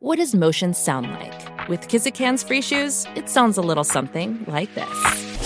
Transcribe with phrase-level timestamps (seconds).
[0.00, 1.68] What does motion sound like?
[1.68, 5.40] With Kizikans free shoes, it sounds a little something like this.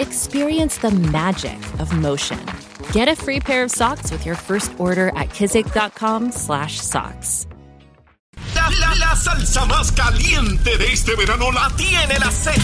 [0.00, 2.40] Experience the magic of motion.
[2.90, 7.46] Get a free pair of socks with your first order at kizik.com/socks.
[8.56, 12.60] La, la, la salsa más caliente de este verano la tiene la Z.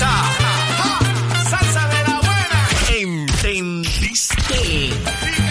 [1.48, 2.68] Salsa de la buena.
[2.98, 4.90] ¿Entendiste?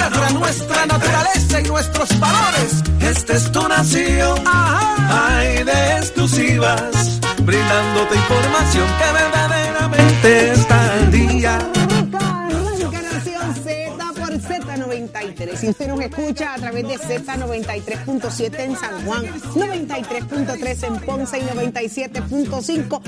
[0.00, 2.82] Tierra, nuestra naturaleza y nuestros valores.
[3.00, 4.38] Esta es tu nación.
[4.46, 7.20] Hay de exclusivas.
[7.42, 11.58] Brindándote información que verdaderamente está al día.
[12.50, 15.56] Música Nación Z por Z93.
[15.56, 21.42] Si usted nos escucha a través de Z93.7 en San Juan, 93.3 en Ponce y
[21.42, 23.00] 97.5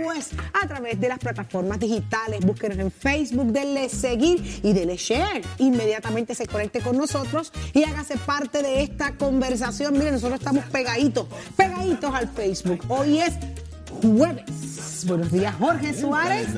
[0.00, 0.30] en Mayagüez,
[0.62, 2.40] a través de las plataformas digitales.
[2.40, 5.42] Búsquenos en Facebook, denle seguir y denle share.
[5.58, 9.94] Inmediatamente se conecte con nosotros y hágase parte de esta conversación.
[9.94, 11.26] Miren, nosotros estamos pegaditos,
[11.56, 12.80] pegaditos al Facebook.
[12.88, 13.34] Hoy es
[14.02, 15.04] jueves.
[15.06, 16.48] Buenos días, Jorge Suárez.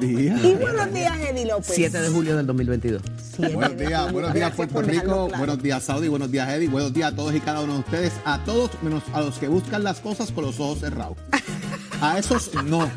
[0.00, 0.38] Día.
[0.42, 1.72] Y buenos días, Eddie López.
[1.74, 3.02] 7 de julio del 2022.
[3.36, 5.38] Siete Buenos días, buenos días Puerto Rico, claro.
[5.38, 8.12] buenos días Saudi, buenos días Eddie, buenos días a todos y cada uno de ustedes,
[8.24, 11.16] a todos menos a los que buscan las cosas con los ojos cerrados.
[12.00, 12.88] A esos no.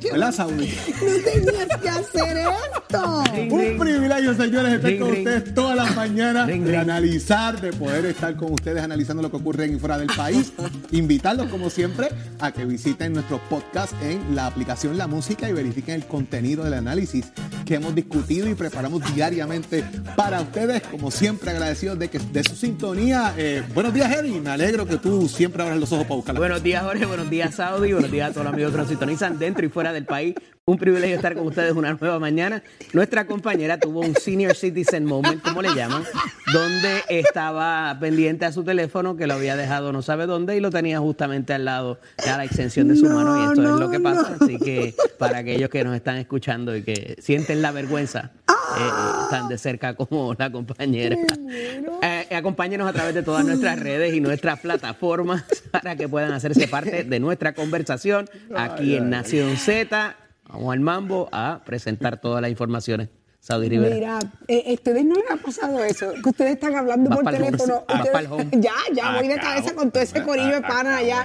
[0.00, 0.74] yo- ¿Verdad, Saudi?
[1.00, 3.22] No tenías que hacer esto.
[3.50, 5.18] Un privilegio, señores, estar Ring, con ring.
[5.26, 6.80] ustedes todas las mañanas, Ring, de ring.
[6.80, 10.52] analizar, de poder estar con ustedes analizando lo que ocurre en y fuera del país.
[10.90, 12.08] Invitarlos, como siempre,
[12.40, 16.74] a que visiten nuestro podcast en la aplicación La Música y verifiquen el contenido del
[16.74, 17.26] análisis
[17.64, 19.84] que hemos discutido y preparamos diariamente
[20.16, 20.82] para ustedes.
[20.82, 23.34] Como siempre, agradecidos de, que, de su sintonía.
[23.36, 24.40] Eh, buenos días, Eddie.
[24.40, 27.06] Me alegro que tú siempre abras los ojos para buscar la Buenos días, Jorge.
[27.06, 27.92] Buenos días, Saudi.
[27.92, 30.34] Buenos días a todos los amigos que nos sintonizan dentro y fuera del país.
[30.64, 32.62] Un privilegio estar con ustedes una nueva mañana.
[32.92, 36.04] Nuestra compañera tuvo un senior citizen moment, como le llaman,
[36.52, 40.70] donde estaba pendiente a su teléfono que lo había dejado no sabe dónde y lo
[40.70, 43.38] tenía justamente al lado a la extensión de su No, mano.
[43.38, 44.36] Y esto no, es lo que pasa.
[44.38, 44.44] no.
[44.44, 48.32] Así que para aquellos que nos están escuchando y que sienten la vergüenza
[48.76, 48.90] eh,
[49.30, 51.16] tan de cerca como la compañera,
[52.02, 56.68] eh, acompáñenos a través de todas nuestras redes y nuestras plataformas para que puedan hacerse
[56.68, 60.16] parte de nuestra conversación aquí en Nación Z.
[60.48, 63.08] Vamos al mambo a presentar todas las informaciones.
[63.40, 63.94] Saudi Rivera.
[63.94, 64.18] Mira,
[64.48, 67.84] eh, a ustedes no les ha pasado eso, que ustedes están hablando por teléfono.
[67.88, 68.48] ustedes- home.
[68.60, 71.24] Ya, ya voy de cabeza con todo ese corillo de pana allá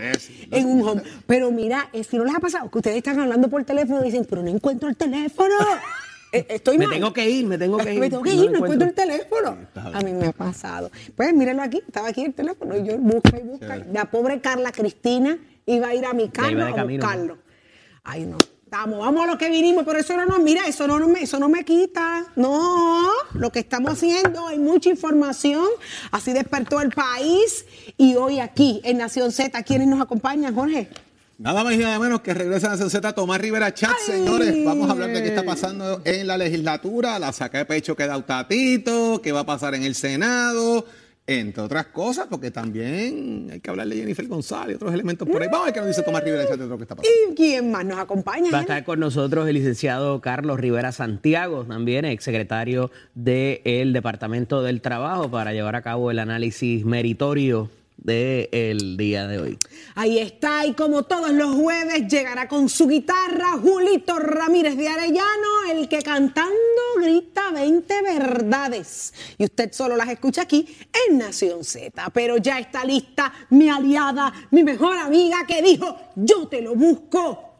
[0.51, 1.01] en un home.
[1.25, 4.05] Pero mira, eh, si no les ha pasado que ustedes están hablando por teléfono y
[4.05, 5.55] dicen, pero no encuentro el teléfono.
[6.33, 6.95] Eh, Estoy Me mal.
[6.95, 7.99] tengo que ir, me tengo que ir.
[7.99, 9.57] Me tengo que ir, no encuentro el teléfono.
[9.75, 10.91] A mí me ha pasado.
[11.15, 13.77] Pues mírenlo aquí, estaba aquí el teléfono y yo busca y busca.
[13.91, 17.37] La pobre Carla Cristina iba a ir a mi carro a camino, buscarlo.
[18.03, 18.37] Ay, no.
[18.69, 21.21] Vamos, vamos a lo que vinimos, pero eso no nos, mira, eso no, no me,
[21.21, 22.25] eso no me quita.
[22.35, 23.03] No,
[23.35, 25.67] lo que estamos haciendo, hay mucha información.
[26.09, 27.67] Así despertó el país.
[27.97, 30.89] Y hoy aquí, en Nación Z, ¿quiénes nos acompañan, Jorge?
[31.39, 34.63] Nada más y nada menos que regresa a Z Tomás Rivera Chat, señores.
[34.63, 38.05] Vamos a hablar de qué está pasando en la legislatura, la saca de pecho que
[38.05, 40.85] da un tatito, qué va a pasar en el Senado,
[41.25, 45.41] entre otras cosas, porque también hay que hablarle de Jennifer González y otros elementos por
[45.41, 45.47] ahí.
[45.51, 47.31] Vamos a ver qué nos dice Tomás Rivera Chat de lo que está pasando.
[47.31, 48.51] ¿Y quién más nos acompaña?
[48.51, 54.81] Va a estar con nosotros el licenciado Carlos Rivera Santiago, también exsecretario del Departamento del
[54.81, 59.57] Trabajo, para llevar a cabo el análisis meritorio del día de hoy.
[59.95, 65.71] Ahí está, y como todos los jueves llegará con su guitarra Julito Ramírez de Arellano,
[65.71, 66.53] el que cantando
[67.01, 69.13] grita 20 verdades.
[69.37, 70.67] Y usted solo las escucha aquí
[71.07, 72.09] en Nación Z.
[72.13, 77.51] Pero ya está lista mi aliada, mi mejor amiga que dijo, yo te lo busco.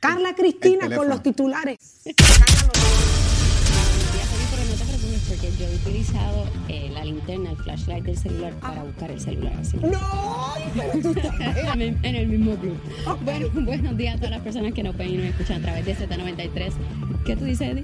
[0.00, 1.78] Carla Cristina con los titulares.
[5.28, 9.52] porque yo he utilizado eh, la linterna, el flashlight del celular para buscar el celular.
[9.60, 9.76] Así.
[9.78, 9.90] No,
[10.76, 12.76] pero tú estás- en, el, en el mismo club.
[13.24, 15.86] Bueno, buenos días a todas las personas que nos ven y nos escuchan a través
[15.86, 16.72] de Z93.
[17.24, 17.82] ¿Qué tú dices, Eddie?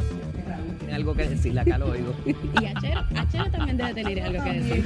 [0.91, 2.13] Tiene algo que decir, acá lo oigo.
[2.61, 4.85] Y Achero, Achero también debe tener algo que decir.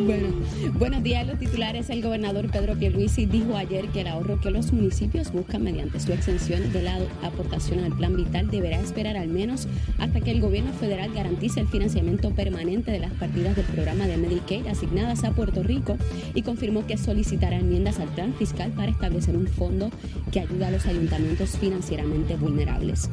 [0.00, 0.28] Bueno,
[0.74, 1.26] buenos días.
[1.26, 1.88] Los titulares.
[1.88, 6.12] El gobernador Pedro Pierluisi dijo ayer que el ahorro que los municipios buscan mediante su
[6.12, 9.66] exención de la aportación al plan vital deberá esperar al menos
[9.96, 14.18] hasta que el gobierno federal garantice el financiamiento permanente de las partidas del programa de
[14.18, 15.96] Medicaid asignadas a Puerto Rico
[16.34, 19.90] y confirmó que solicitará enmiendas al plan fiscal para establecer un fondo
[20.30, 23.08] que ayude a los ayuntamientos financieramente vulnerables.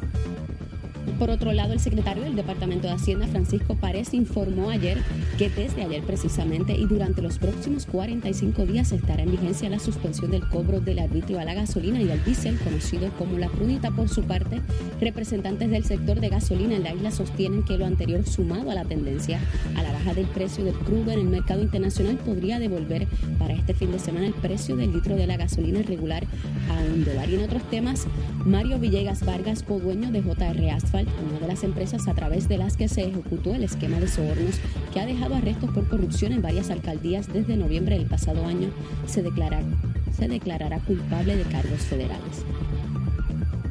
[1.19, 4.97] Por otro lado, el secretario del Departamento de Hacienda, Francisco Párez, informó ayer
[5.37, 10.31] que desde ayer precisamente y durante los próximos 45 días estará en vigencia la suspensión
[10.31, 13.91] del cobro del arbitrio a la gasolina y al diésel, conocido como la crudita.
[13.91, 14.61] Por su parte,
[14.99, 18.85] representantes del sector de gasolina en la isla sostienen que lo anterior sumado a la
[18.85, 19.39] tendencia
[19.75, 23.07] a la baja del precio del crudo en el mercado internacional podría devolver
[23.39, 26.25] para este fin de semana el precio del litro de la gasolina regular
[26.69, 27.29] a un dólar.
[27.29, 28.07] Y en otros temas,
[28.45, 30.71] Mario Villegas Vargas, codueño de JR
[31.03, 34.61] Una de las empresas a través de las que se ejecutó el esquema de sobornos
[34.93, 38.69] que ha dejado arrestos por corrupción en varias alcaldías desde noviembre del pasado año,
[39.05, 42.45] se declarará culpable de cargos federales.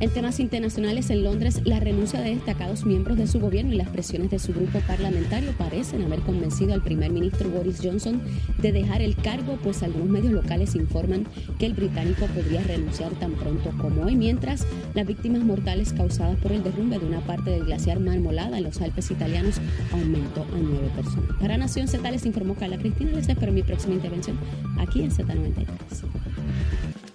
[0.05, 3.89] En temas internacionales, en Londres, la renuncia de destacados miembros de su gobierno y las
[3.89, 8.21] presiones de su grupo parlamentario parecen haber convencido al primer ministro Boris Johnson
[8.61, 11.27] de dejar el cargo, pues algunos medios locales informan
[11.59, 16.53] que el británico podría renunciar tan pronto como hoy, mientras las víctimas mortales causadas por
[16.53, 19.55] el derrumbe de una parte del glaciar Marmolada en los Alpes italianos
[19.91, 21.31] aumentó a nueve personas.
[21.41, 24.37] Para Nación Z les informó Carla Cristina, les espero mi próxima intervención
[24.77, 26.24] aquí en Z93.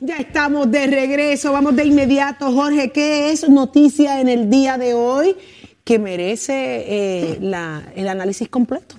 [0.02, 2.52] Ya estamos de regreso, vamos de inmediato.
[2.54, 5.36] Jorge, ¿qué es noticia en el día de hoy
[5.84, 6.54] que merece
[7.34, 8.96] eh, la- el análisis completo?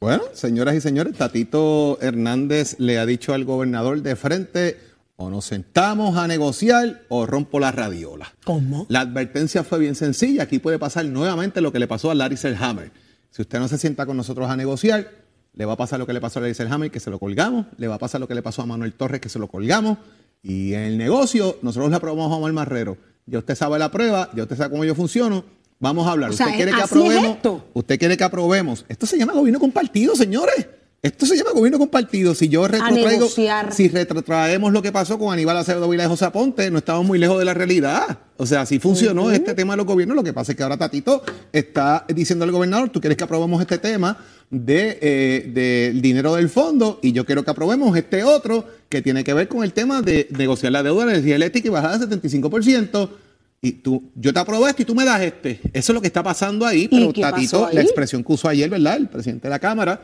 [0.00, 4.78] Bueno, señoras y señores, Tatito Hernández le ha dicho al gobernador de frente,
[5.16, 8.32] o nos sentamos a negociar o rompo la radiola.
[8.44, 8.86] ¿Cómo?
[8.88, 10.42] La advertencia fue bien sencilla.
[10.44, 12.90] Aquí puede pasar nuevamente lo que le pasó a Larry Selhammer.
[13.30, 15.08] Si usted no se sienta con nosotros a negociar,
[15.54, 17.66] le va a pasar lo que le pasó a Larry Selhammer, que se lo colgamos.
[17.78, 19.98] Le va a pasar lo que le pasó a Manuel Torres, que se lo colgamos.
[20.44, 22.98] Y en el negocio, nosotros le aprobamos a Omar Marrero.
[23.24, 25.42] Ya usted sabe la prueba, ya usted sabe cómo yo funciono.
[25.80, 26.30] Vamos a hablar.
[26.30, 27.36] O sea, ¿Usted quiere que es aprobemos?
[27.36, 27.64] esto.
[27.72, 28.84] Usted quiere que aprobemos.
[28.88, 30.66] Esto se llama gobierno compartido, señores.
[31.00, 32.34] Esto se llama gobierno compartido.
[32.34, 33.28] Si yo retrotraigo,
[33.70, 37.18] si retrotraemos lo que pasó con Aníbal Acevedo Vila y José Aponte, no estamos muy
[37.18, 38.18] lejos de la realidad.
[38.38, 40.78] O sea, si funcionó este tema de los gobiernos, lo que pasa es que ahora
[40.78, 44.16] Tatito está diciendo al gobernador, tú quieres que aprobemos este tema
[44.50, 49.24] de, eh, del dinero del fondo y yo quiero que aprobemos este otro que tiene
[49.24, 52.00] que ver con el tema de negociar la deuda de energía eléctrica y bajar al
[52.08, 53.10] 75%.
[53.60, 55.58] Y tú, yo te apruebo esto y tú me das este.
[55.72, 57.74] Eso es lo que está pasando ahí, pero Tatito, ahí?
[57.76, 58.96] la expresión que usó ayer, ¿verdad?
[58.98, 60.02] El presidente de la Cámara,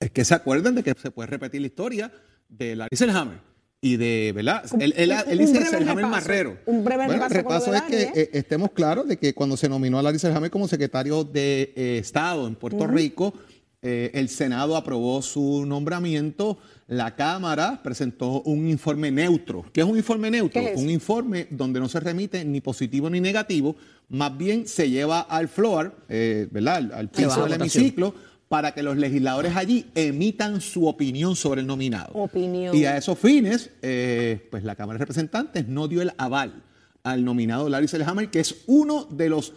[0.00, 2.12] es que se acuerden de que se puede repetir la historia
[2.48, 3.38] de Larry Selhammer
[3.80, 4.64] y de, ¿verdad?
[4.80, 6.58] Él, él- dice repaso, Marrero.
[6.66, 8.12] un breve bueno, el repaso repaso es que ¿eh?
[8.14, 11.98] eh, estemos claros de que cuando se nominó a Larry Selhammer como secretario de eh,
[11.98, 13.32] Estado en Puerto Rico,
[13.82, 19.64] eh, el Senado aprobó su nombramiento, la Cámara presentó un informe neutro.
[19.72, 20.62] ¿Qué es un informe neutro?
[20.76, 23.76] Un informe donde no se remite ni positivo ni negativo,
[24.08, 26.76] más bien se lleva al floor, eh, ¿verdad?
[26.76, 28.14] Al, al piso del hemiciclo
[28.50, 32.12] para que los legisladores allí emitan su opinión sobre el nominado.
[32.14, 32.76] Opinión.
[32.76, 36.64] Y a esos fines, eh, pues la Cámara de Representantes no dio el aval
[37.04, 39.52] al nominado Larry Selhammer, que es uno de los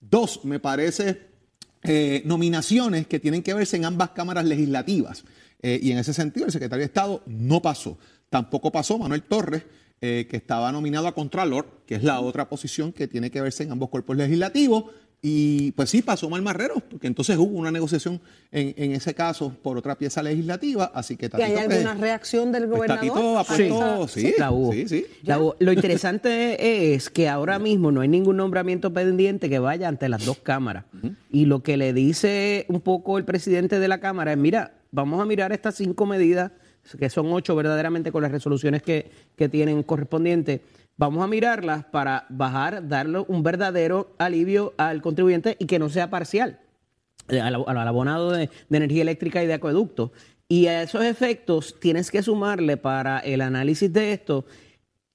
[0.00, 1.29] dos, me parece,
[1.82, 5.24] eh, nominaciones que tienen que verse en ambas cámaras legislativas.
[5.62, 7.98] Eh, y en ese sentido, el secretario de Estado no pasó.
[8.28, 9.64] Tampoco pasó Manuel Torres,
[10.00, 13.64] eh, que estaba nominado a Contralor, que es la otra posición que tiene que verse
[13.64, 14.84] en ambos cuerpos legislativos.
[15.22, 19.52] Y pues sí, pasó mal Marrero, porque entonces hubo una negociación en, en ese caso
[19.62, 23.06] por otra pieza legislativa, así que ¿Y Tatito, hay pues, alguna reacción del pues, gobernador?
[23.06, 24.72] Tatito apuesto, esa- sí, La hubo.
[24.72, 25.04] sí, sí.
[25.24, 25.56] La hubo.
[25.58, 30.24] Lo interesante es que ahora mismo no hay ningún nombramiento pendiente que vaya ante las
[30.24, 30.84] dos cámaras.
[31.30, 35.20] Y lo que le dice un poco el presidente de la Cámara es, mira, vamos
[35.20, 36.50] a mirar estas cinco medidas,
[36.98, 40.62] que son ocho verdaderamente con las resoluciones que, que tienen correspondientes.
[41.00, 46.10] Vamos a mirarlas para bajar, darle un verdadero alivio al contribuyente y que no sea
[46.10, 46.60] parcial
[47.30, 50.12] eh, al, abonado de, de energía eléctrica y de acueducto.
[50.46, 54.44] Y a esos efectos tienes que sumarle para el análisis de esto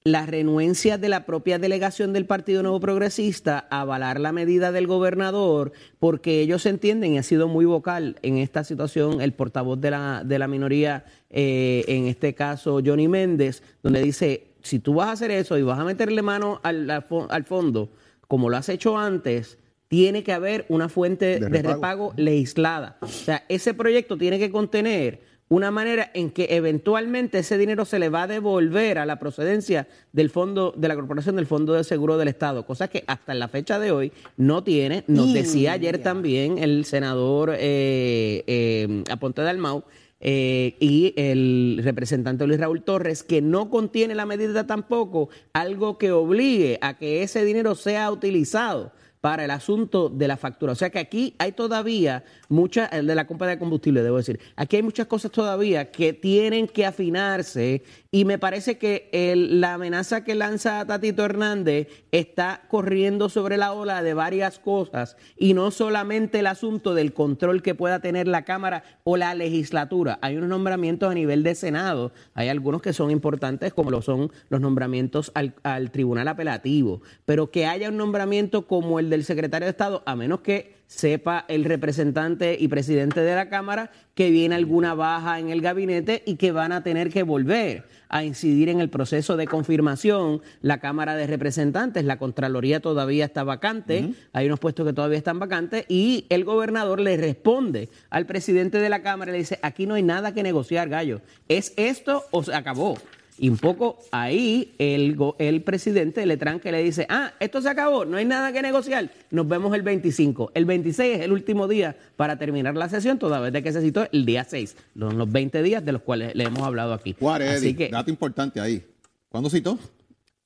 [0.02, 4.88] la renuencia de la propia delegación del Partido Nuevo Progresista a avalar la medida del
[4.88, 9.92] gobernador, porque ellos entienden, y ha sido muy vocal en esta situación, el portavoz de
[9.92, 15.08] la, de la minoría, eh, en este caso Johnny Méndez, donde dice, si tú vas
[15.08, 17.90] a hacer eso y vas a meterle mano al, al fo- al fondo,
[18.28, 19.58] como lo has hecho antes,
[19.88, 21.74] tiene que haber una fuente De de, repago.
[21.74, 22.98] repago legislada.
[23.00, 28.00] O sea, ese proyecto tiene que contener una manera en que eventualmente ese dinero se
[28.00, 31.84] le va a devolver a la procedencia del fondo de la corporación del Fondo de
[31.84, 35.04] Seguro del Estado, cosa que hasta en la fecha de hoy no tiene.
[35.06, 39.84] Nos decía ayer también el senador eh, eh, Aponte Dalmau
[40.20, 46.12] eh, y el representante Luis Raúl Torres, que no contiene la medida tampoco algo que
[46.12, 50.72] obligue a que ese dinero sea utilizado para el asunto de la factura.
[50.72, 54.76] O sea que aquí hay todavía muchas, de la compra de combustible, debo decir, aquí
[54.76, 60.24] hay muchas cosas todavía que tienen que afinarse y me parece que el- la amenaza
[60.24, 65.16] que lanza Tatito Hernández está corriendo sobre la ola de varias cosas.
[65.36, 70.18] Y no solamente el asunto del control que pueda tener la Cámara o la legislatura.
[70.22, 74.30] Hay unos nombramientos a nivel de Senado, hay algunos que son importantes como lo son
[74.48, 79.66] los nombramientos al, al Tribunal Apelativo, pero que haya un nombramiento como el del secretario
[79.66, 84.54] de Estado, a menos que sepa el representante y presidente de la Cámara que viene
[84.54, 88.80] alguna baja en el gabinete y que van a tener que volver a incidir en
[88.80, 90.40] el proceso de confirmación.
[90.62, 95.38] La Cámara de Representantes, la Contraloría todavía está vacante, hay unos puestos que todavía están
[95.38, 99.86] vacantes y el gobernador le responde al presidente de la Cámara y le dice, aquí
[99.86, 102.96] no hay nada que negociar, gallo, es esto o se acabó.
[103.38, 108.04] Y un poco ahí el, el presidente le tranque le dice, ah, esto se acabó,
[108.04, 110.52] no hay nada que negociar, nos vemos el 25.
[110.54, 113.82] El 26 es el último día para terminar la sesión, toda vez de que se
[113.82, 117.14] citó el día 6, los, los 20 días de los cuales le hemos hablado aquí.
[117.14, 117.76] ¿Cuál es, Así Eddie?
[117.76, 118.82] que Dato importante ahí.
[119.28, 119.78] ¿Cuándo citó?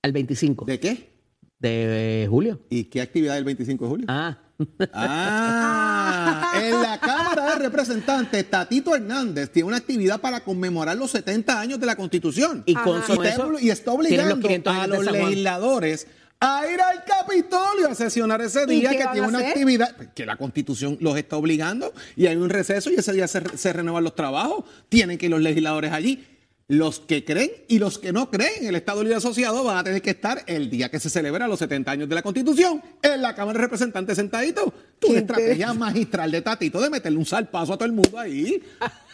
[0.02, 1.10] al 25 ¿De qué?
[1.60, 2.60] De julio.
[2.70, 4.06] ¿Y qué actividad el 25 de julio?
[4.08, 4.38] Ah,
[4.92, 11.58] Ah, en la Cámara de Representantes, Tatito Hernández tiene una actividad para conmemorar los 70
[11.60, 12.62] años de la Constitución.
[12.66, 16.06] y con Y está, eso y está los obligando 500 a los legisladores
[16.42, 19.50] a ir al Capitolio a sesionar ese ¿Y día que tiene una hacer?
[19.50, 23.42] actividad que la Constitución los está obligando y hay un receso y ese día se,
[23.58, 24.64] se renuevan los trabajos.
[24.88, 26.24] Tienen que ir los legisladores allí.
[26.70, 29.82] Los que creen y los que no creen en el Estado Libre Asociado van a
[29.82, 33.20] tener que estar el día que se celebra los 70 años de la Constitución en
[33.20, 34.72] la Cámara de Representantes sentaditos.
[35.00, 38.62] Tu estrategia magistral de Tatito de meterle un salpazo a todo el mundo ahí.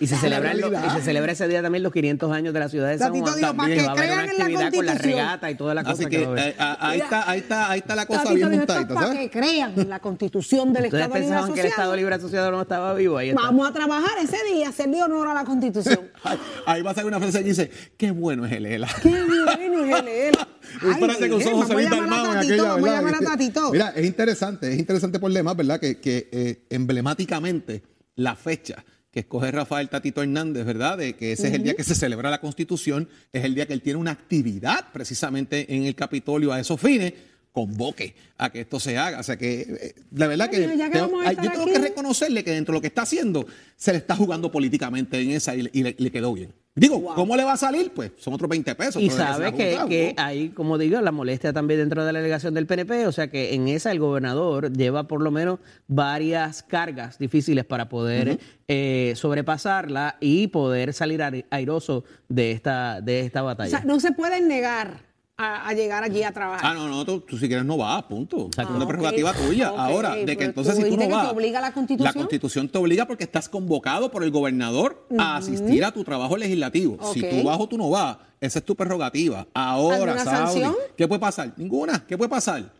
[0.00, 0.84] y se, celebra el- realidad.
[0.86, 3.30] y se celebra ese día también los 500 años de la ciudad de San Tatito
[3.30, 3.40] Juan.
[3.40, 5.54] para También que va a haber crean una en la actividad con la regata y
[5.54, 6.48] toda la cosa Así que, que va a haber.
[6.48, 9.30] eh, ahí, está, ahí, está, ahí está la cosa Tatito bien dijo, montadita, para que
[9.30, 11.96] crean en la constitución del Estado Libre pensaban que el Estado Asociado.
[11.96, 13.16] Libre Asociado no estaba vivo.
[13.18, 13.42] Ahí está.
[13.42, 16.00] Vamos a trabajar ese día, hacerle honor a la constitución.
[16.24, 18.88] Ahí- Ahí va a salir una frase que dice, qué bueno es el ELA.
[19.02, 20.34] Qué bueno es el él.
[20.90, 22.96] Espérate con llamar a Armado en Tatito, aquella, vamos a ¿verdad?
[22.98, 23.70] llamar a Tatito.
[23.72, 25.80] Mira, es interesante, es interesante por demás, ¿verdad?
[25.80, 27.82] Que, que eh, emblemáticamente
[28.16, 30.98] la fecha que escoge Rafael Tatito Hernández, ¿verdad?
[30.98, 33.72] De que ese es el día que se celebra la Constitución, es el día que
[33.72, 37.14] él tiene una actividad precisamente en el Capitolio a esos fines,
[37.58, 39.18] convoque a que esto se haga.
[39.18, 41.72] O sea que, eh, la verdad que, tengo- yo tengo aquí.
[41.72, 43.46] que reconocerle que dentro de lo que está haciendo,
[43.76, 46.52] se le está jugando políticamente en esa y le, y le- y le quedó bien.
[46.76, 47.90] Digo, ¿cómo le va a salir?
[47.92, 49.02] Pues son otros 20 pesos.
[49.02, 50.22] Y sabe que, que ¿no?
[50.22, 53.54] hay, como digo, la molestia también dentro de la delegación del PNP, o sea que
[53.54, 58.38] en esa el gobernador lleva por lo menos varias cargas difíciles para poder
[58.68, 63.70] eh, sobrepasarla y poder salir ai- airoso de esta, de esta O batalla.
[63.70, 65.07] sea, no se pueden negar
[65.40, 66.66] a, a llegar allí a trabajar.
[66.68, 68.48] Ah, no, no, tú, tú si quieres no vas, punto.
[68.50, 68.88] Es Ah, una ok.
[68.88, 69.68] prerrogativa tuya.
[69.68, 71.28] Ahora, de que entonces tú si tú no vas.
[71.28, 72.04] te obliga la Constitución.
[72.04, 76.36] La constitución te obliga porque estás convocado por el gobernador a asistir a tu trabajo
[76.36, 76.98] legislativo.
[77.14, 79.46] Si tú vas o tú no vas, esa es tu prerrogativa.
[79.54, 80.74] Ahora, ¿Alguna Saudi, sanción?
[80.96, 81.52] ¿qué puede pasar?
[81.56, 82.04] Ninguna.
[82.04, 82.72] ¿Qué puede pasar?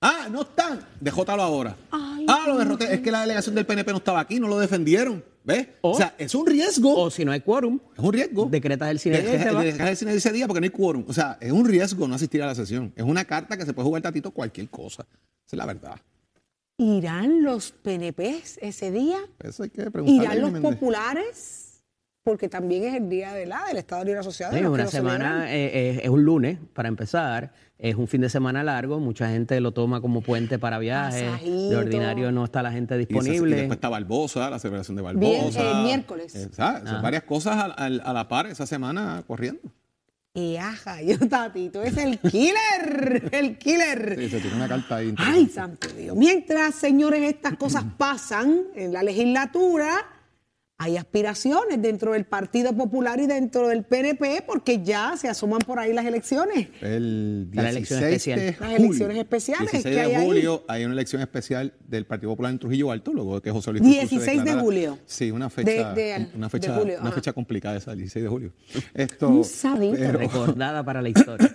[0.00, 0.80] Ah, no están.
[1.00, 1.76] Dejótalo ahora.
[1.92, 2.92] Ay, ah, lo derroté.
[2.94, 5.24] Es que la delegación del PNP no estaba aquí, no lo defendieron.
[5.42, 5.68] ¿Ves?
[5.80, 6.94] O- O, sea, es un riesgo.
[6.96, 8.46] O si no hay quórum, es un riesgo.
[8.50, 11.04] decretas el cine dejas el cine ese día porque no hay quórum.
[11.08, 12.92] O sea, es un riesgo no asistir a la sesión.
[12.94, 15.06] Es una carta que se puede jugar tatito cualquier cosa.
[15.46, 15.96] Esa es la verdad.
[16.78, 19.18] ¿Irán los PNPs ese día?
[19.42, 20.38] Eso hay que preguntarle.
[20.38, 21.69] ¿Irán los populares?
[22.22, 24.52] Porque también es el día de la, del Estado Libre Asociado.
[24.52, 28.28] Sí, que una semana, eh, eh, es un lunes para empezar, es un fin de
[28.28, 31.70] semana largo, mucha gente lo toma como puente para viajes, Masajito.
[31.70, 33.56] de ordinario no está la gente Y, ese- y disponible.
[33.56, 35.80] después está Barbosa, la celebración de Bien, Barbosa.
[35.80, 36.34] eh, miércoles.
[36.34, 36.88] Eh, ¿sabes?
[36.90, 39.62] Son varias cosas a, a- a la par esa semana corriendo.
[40.34, 44.16] Y aja, yo Tatito es el killer, el killer.
[44.18, 45.14] Sí, se tiene una carta ahí.
[45.16, 46.14] Ay, santo Dios.
[46.16, 50.06] Mientras, señores, estas cosas pasan en la legislatura,
[50.82, 55.78] hay aspiraciones dentro del Partido Popular y dentro del PNP porque ya se asoman por
[55.78, 56.68] ahí las elecciones.
[56.80, 58.56] El La elección 16 de especial.
[58.58, 58.86] Las julio.
[58.86, 60.26] elecciones especiales 16 que hay de ahí.
[60.26, 63.72] julio hay una elección especial del Partido Popular en Trujillo Alto, luego de que José
[63.72, 64.98] Luis 16 Cruz se de julio.
[65.04, 68.22] Sí, una fecha, De- de- una de fecha, julio, una fecha complicada esa, el 16
[68.22, 68.52] de julio.
[68.94, 69.96] Esto, Un sabito.
[69.98, 71.52] pero- Recordada para la historia.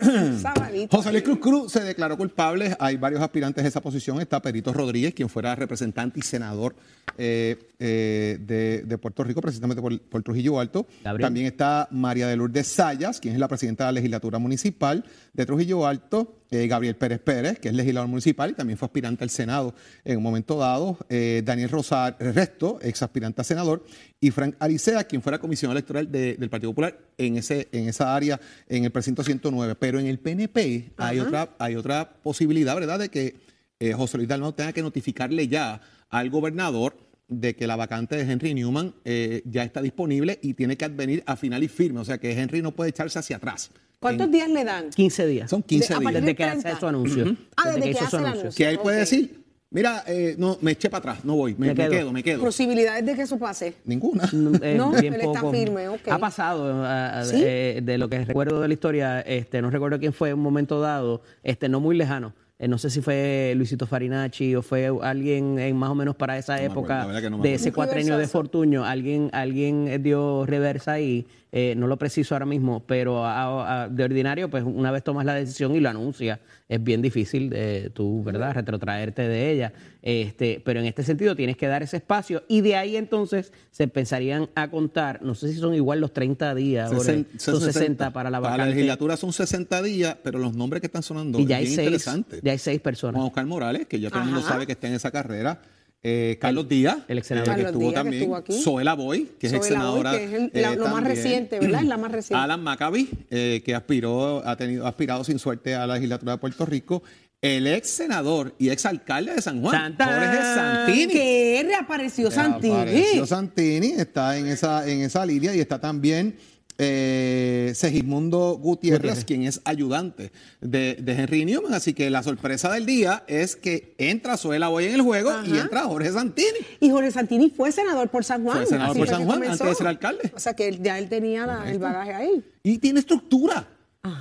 [0.91, 2.75] José Luis Cruz Cruz se declaró culpable.
[2.79, 4.21] Hay varios aspirantes a esa posición.
[4.21, 6.75] Está Perito Rodríguez, quien fuera representante y senador
[7.17, 10.85] eh, eh, de, de Puerto Rico, precisamente por, por Trujillo Alto.
[11.03, 11.25] Gabriel.
[11.25, 15.03] También está María de Lourdes Sayas, quien es la presidenta de la legislatura municipal
[15.33, 16.41] de Trujillo Alto.
[16.51, 20.17] eh, Gabriel Pérez Pérez, que es legislador municipal y también fue aspirante al Senado en
[20.17, 20.97] un momento dado.
[21.09, 23.83] eh, Daniel Rosario Resto, ex aspirante a senador.
[24.21, 28.15] Y Frank Aricea, quien fuera comisionado electoral de- del Partido Popular en, ese, en esa
[28.15, 29.75] área, en el precinto 109.
[29.75, 33.35] Pero en el PNP hay otra, hay otra posibilidad, ¿verdad?, de que
[33.79, 36.95] eh, José Luis Dalmau tenga que notificarle ya al gobernador
[37.27, 41.23] de que la vacante de Henry Newman eh, ya está disponible y tiene que advenir
[41.25, 41.99] a final y firme.
[41.99, 43.71] O sea que Henry no puede echarse hacia atrás.
[43.99, 44.89] ¿Cuántos En- días le dan?
[44.91, 45.49] 15 días.
[45.49, 46.13] Son 15 De- días.
[46.13, 46.69] Desde que 30.
[46.69, 47.35] hace su anuncio.
[47.57, 48.51] Ah, desde que hizo hace su el anuncio.
[48.55, 51.67] Que él puede decir, mira, eh, no, me eché para atrás, no voy, me, Me
[51.69, 51.89] me quedo.
[51.91, 52.41] quedo, me quedo.
[52.43, 53.73] Posibilidades de que eso pase.
[53.85, 54.29] Ninguna.
[54.61, 55.51] Eh, No, bien él está poco.
[55.53, 56.07] firme, ok.
[56.09, 57.37] Ha pasado, ah, ¿Sí?
[57.43, 60.41] eh, de lo que recuerdo de la historia, este, no recuerdo quién fue en un
[60.41, 62.33] momento dado, este, no muy lejano.
[62.57, 66.37] Eh, no sé si fue Luisito Farinacci o fue alguien en más o menos para
[66.37, 68.27] esa No me acuerdo, época no de ese cuatrenio de.
[68.27, 68.85] Fortuño.
[68.85, 73.87] Alguien, alguien eh, dio reversa ahí, eh, no lo preciso ahora mismo, pero a- a-
[73.87, 77.89] de ordinario, pues una vez tomas la decisión y lo anuncias, es bien difícil eh,
[77.93, 79.71] tú, ¿verdad?, retrotraerte de ella.
[80.01, 83.83] Este, pero en este sentido tienes que dar ese espacio y de ahí entonces se
[83.83, 88.11] empezarían a contar, no sé si son igual los 30 días, o Sesen- son 60
[88.11, 88.75] para la Para la vacante.
[88.75, 91.75] legislatura son 60 días, pero los nombres que están sonando y ya es hay bien
[91.77, 92.39] seis, interesante.
[92.43, 93.15] ya hay seis personas.
[93.15, 95.61] Juan Oscar Morales, que ya todo el mundo sabe que está en esa carrera.
[96.07, 97.49] Eh, Carlos Díaz, el ex senador.
[97.49, 98.21] eh, que estuvo Díaz, que también.
[98.21, 98.61] estuvo aquí.
[98.61, 100.11] Zoela Boy, que es ex senadora.
[100.11, 101.81] Boy, que es el- la- lo más reciente, ¿verdad?
[101.81, 102.43] Es la más reciente.
[102.43, 106.37] Alan Maccabi, eh, que aspiró, ha tenido, ha aspirado sin suerte a la legislatura de
[106.37, 107.01] Puerto Rico.
[107.41, 110.09] El ex senador y ex alcalde de San Juan, Tan, tan.
[110.19, 111.13] Jorge Santini.
[111.13, 112.73] Que reapareció Santini.
[112.73, 116.35] Apareció Santini, está en esa, en esa línea y está también
[116.77, 119.25] eh, Segismundo Gutiérrez, Gutiérrez.
[119.25, 121.73] quien es ayudante de, de Henry Newman.
[121.73, 125.57] Así que la sorpresa del día es que entra Zoela Boy en el juego y
[125.57, 126.47] entra Jorge Santini.
[126.79, 128.57] Y Jorge Santini fue senador por San Juan.
[128.57, 129.63] Fue senador así por San Juan, comenzó.
[129.63, 130.31] antes de ser alcalde.
[130.35, 132.43] O sea que él- ya él tenía la- el bagaje ahí.
[132.63, 133.67] Y tiene estructura.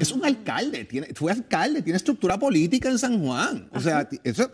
[0.01, 3.69] Es un alcalde, tiene, fue alcalde, tiene estructura política en San Juan.
[3.71, 4.51] O sea, eso,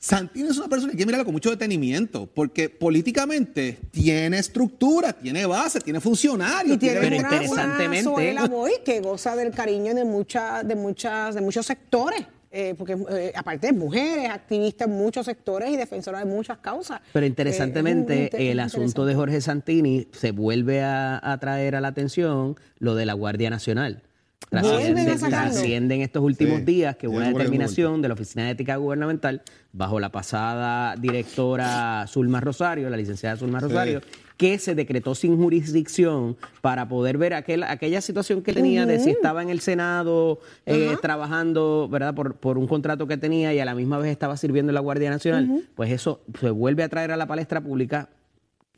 [0.00, 5.12] Santini es una persona que hay que mirarlo con mucho detenimiento, porque políticamente tiene estructura,
[5.12, 6.76] tiene base, tiene funcionarios.
[6.76, 10.76] Y tiene Pero una, interesantemente- una Zoela Boy que goza del cariño de muchas, de
[10.76, 12.24] muchas, de muchos sectores.
[12.50, 16.98] eh, porque eh, aparte de mujeres, activistas en muchos sectores y defensoras de muchas causas.
[17.12, 21.38] Pero Eh, es interesantemente, un- el un asunto de Jorge Santini se vuelve a, a
[21.38, 24.02] traer a la atención lo de la Guardia Nacional.
[24.50, 28.76] Trasciende, en estos últimos Sí, días que hubo una determinación de la Oficina de Ética
[28.76, 34.00] Gubernamental bajo la pasada directora Zulma Rosario, la licenciada Zulma Rosario,
[34.38, 39.10] que se decretó sin jurisdicción para poder ver aquel, aquella situación que tenía de si
[39.10, 42.14] estaba en el Senado eh, trabajando, ¿verdad?
[42.14, 44.80] Por, por un contrato que tenía y a la misma vez estaba sirviendo en la
[44.80, 48.08] Guardia Nacional, pues eso se vuelve a traer a la palestra pública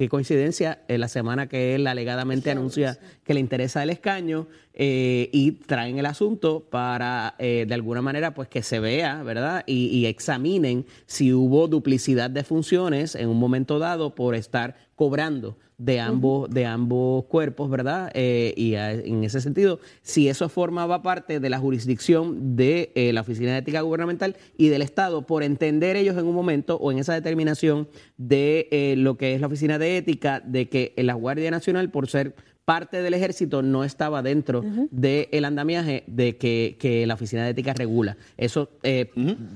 [0.00, 5.28] Qué coincidencia, en la semana que él alegadamente anuncia que le interesa el escaño eh,
[5.30, 9.62] y traen el asunto para, eh, de alguna manera, pues que se vea, ¿verdad?
[9.66, 15.56] Y, y examinen si hubo duplicidad de funciones en un momento dado por estar cobrando
[15.78, 18.10] de ambos, de ambos cuerpos, ¿verdad?
[18.12, 23.14] Eh, y a- en ese sentido, si eso formaba parte de la jurisdicción de eh,
[23.14, 26.92] la Oficina de Ética Gubernamental y del Estado, por entender ellos en un momento o
[26.92, 31.14] en esa determinación de eh, lo que es la Oficina de Ética, de que la
[31.14, 37.06] Guardia Nacional, por ser parte del ejército, no estaba dentro del andamiaje de que, que
[37.06, 38.16] la Oficina de Ética regula.
[38.36, 39.10] Eso, eh,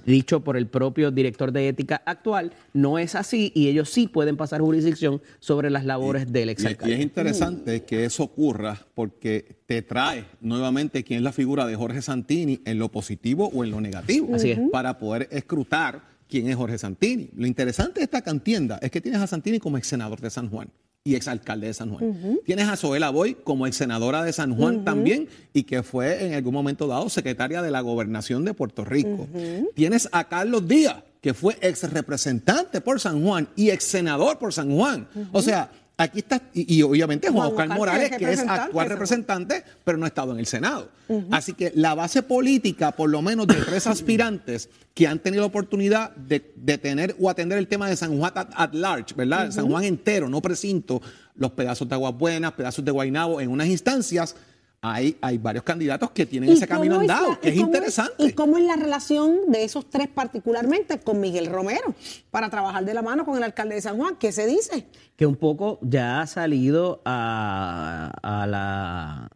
[0.04, 4.36] dicho por el propio director de ética actual, no es así y ellos sí pueden
[4.36, 6.94] pasar jurisdicción sobre las labores del Y, y exalcalde.
[6.94, 12.02] es interesante que eso ocurra porque te trae nuevamente quién es la figura de Jorge
[12.02, 14.34] Santini en lo positivo o en lo negativo.
[14.34, 14.58] Así es.
[14.72, 17.30] Para poder escrutar quién es Jorge Santini.
[17.36, 20.50] Lo interesante de esta contienda es que tienes a Santini como ex senador de San
[20.50, 20.68] Juan
[21.06, 22.38] y exalcalde de San Juan.
[22.46, 26.32] Tienes a Zoela Boy como ex senadora de San Juan también y que fue en
[26.32, 29.28] algún momento dado secretaria de la gobernación de Puerto Rico.
[29.74, 34.54] Tienes a Carlos Díaz, que fue ex representante por San Juan y ex senador por
[34.54, 35.06] San Juan.
[35.32, 38.24] O sea, aquí está, y, y obviamente Juan Juan Oscar Oscar, Morales, que es que
[38.24, 40.90] es representante actual representante, pero no ha estado en el Senado.
[41.30, 45.48] Así que la base política, por lo menos de tres aspirantes que han tenido la
[45.48, 49.50] oportunidad de, de tener o atender el tema de San Juan at, at large, ¿verdad?
[49.50, 51.02] San Juan entero, no precinto,
[51.36, 54.36] los pedazos de aguas buenas, pedazos de Guainabo, en unas instancias
[54.86, 58.22] hay, hay varios candidatos que tienen ese camino andado, que es interesante.
[58.22, 61.94] ¿Y cómo es la relación de esos tres particularmente con Miguel Romero
[62.30, 64.16] para trabajar de la mano con el alcalde de San Juan?
[64.16, 64.86] ¿Qué se dice?
[65.16, 69.30] Que un poco ya ha salido a, a la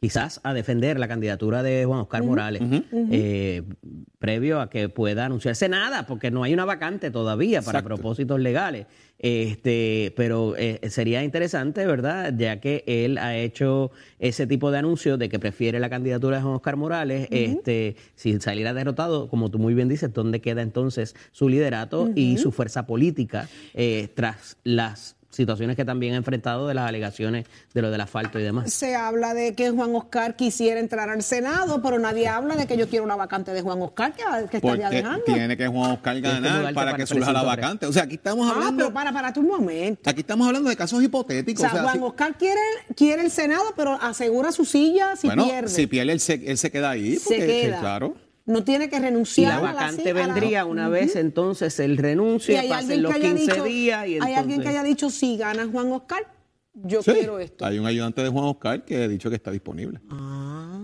[0.00, 3.62] quizás a defender la candidatura de Juan Oscar Morales, eh,
[4.24, 8.86] previo a que pueda anunciarse nada, porque no hay una vacante todavía para propósitos legales.
[9.18, 12.32] Este, pero eh, sería interesante, ¿verdad?
[12.34, 16.42] Ya que él ha hecho ese tipo de anuncio de que prefiere la candidatura de
[16.42, 21.14] Juan Oscar Morales, este, si saliera derrotado, como tú muy bien dices, ¿dónde queda entonces
[21.30, 26.74] su liderato y su fuerza política eh, tras las situaciones que también ha enfrentado de
[26.74, 28.72] las alegaciones de lo del asfalto y demás.
[28.72, 32.76] Se habla de que Juan Oscar quisiera entrar al Senado, pero nadie habla de que
[32.76, 35.24] yo quiero una vacante de Juan Oscar que, que estaría dejando.
[35.24, 37.86] Tiene que Juan Oscar ganar para que surja la vacante.
[37.86, 38.72] O sea, aquí estamos hablando.
[38.72, 40.08] Ah, pero para, para tu momento.
[40.08, 41.64] Aquí estamos hablando de casos hipotéticos.
[41.64, 42.60] O sea, Juan Oscar quiere,
[42.96, 45.68] quiere el Senado, pero asegura su silla si bueno, pierde.
[45.68, 47.18] Si pierde, él se, él se queda ahí.
[47.22, 47.80] Porque, se queda.
[47.80, 49.60] claro no tiene que renunciar.
[49.60, 54.06] Y la vacante vendría una vez, entonces el renuncio, pasen los 15 días.
[54.06, 56.26] Y hay alguien que haya dicho, si gana Juan Oscar,
[56.74, 57.64] yo quiero esto.
[57.64, 60.00] Hay un ayudante de Juan Oscar que ha dicho que está disponible.
[60.10, 60.80] Ah,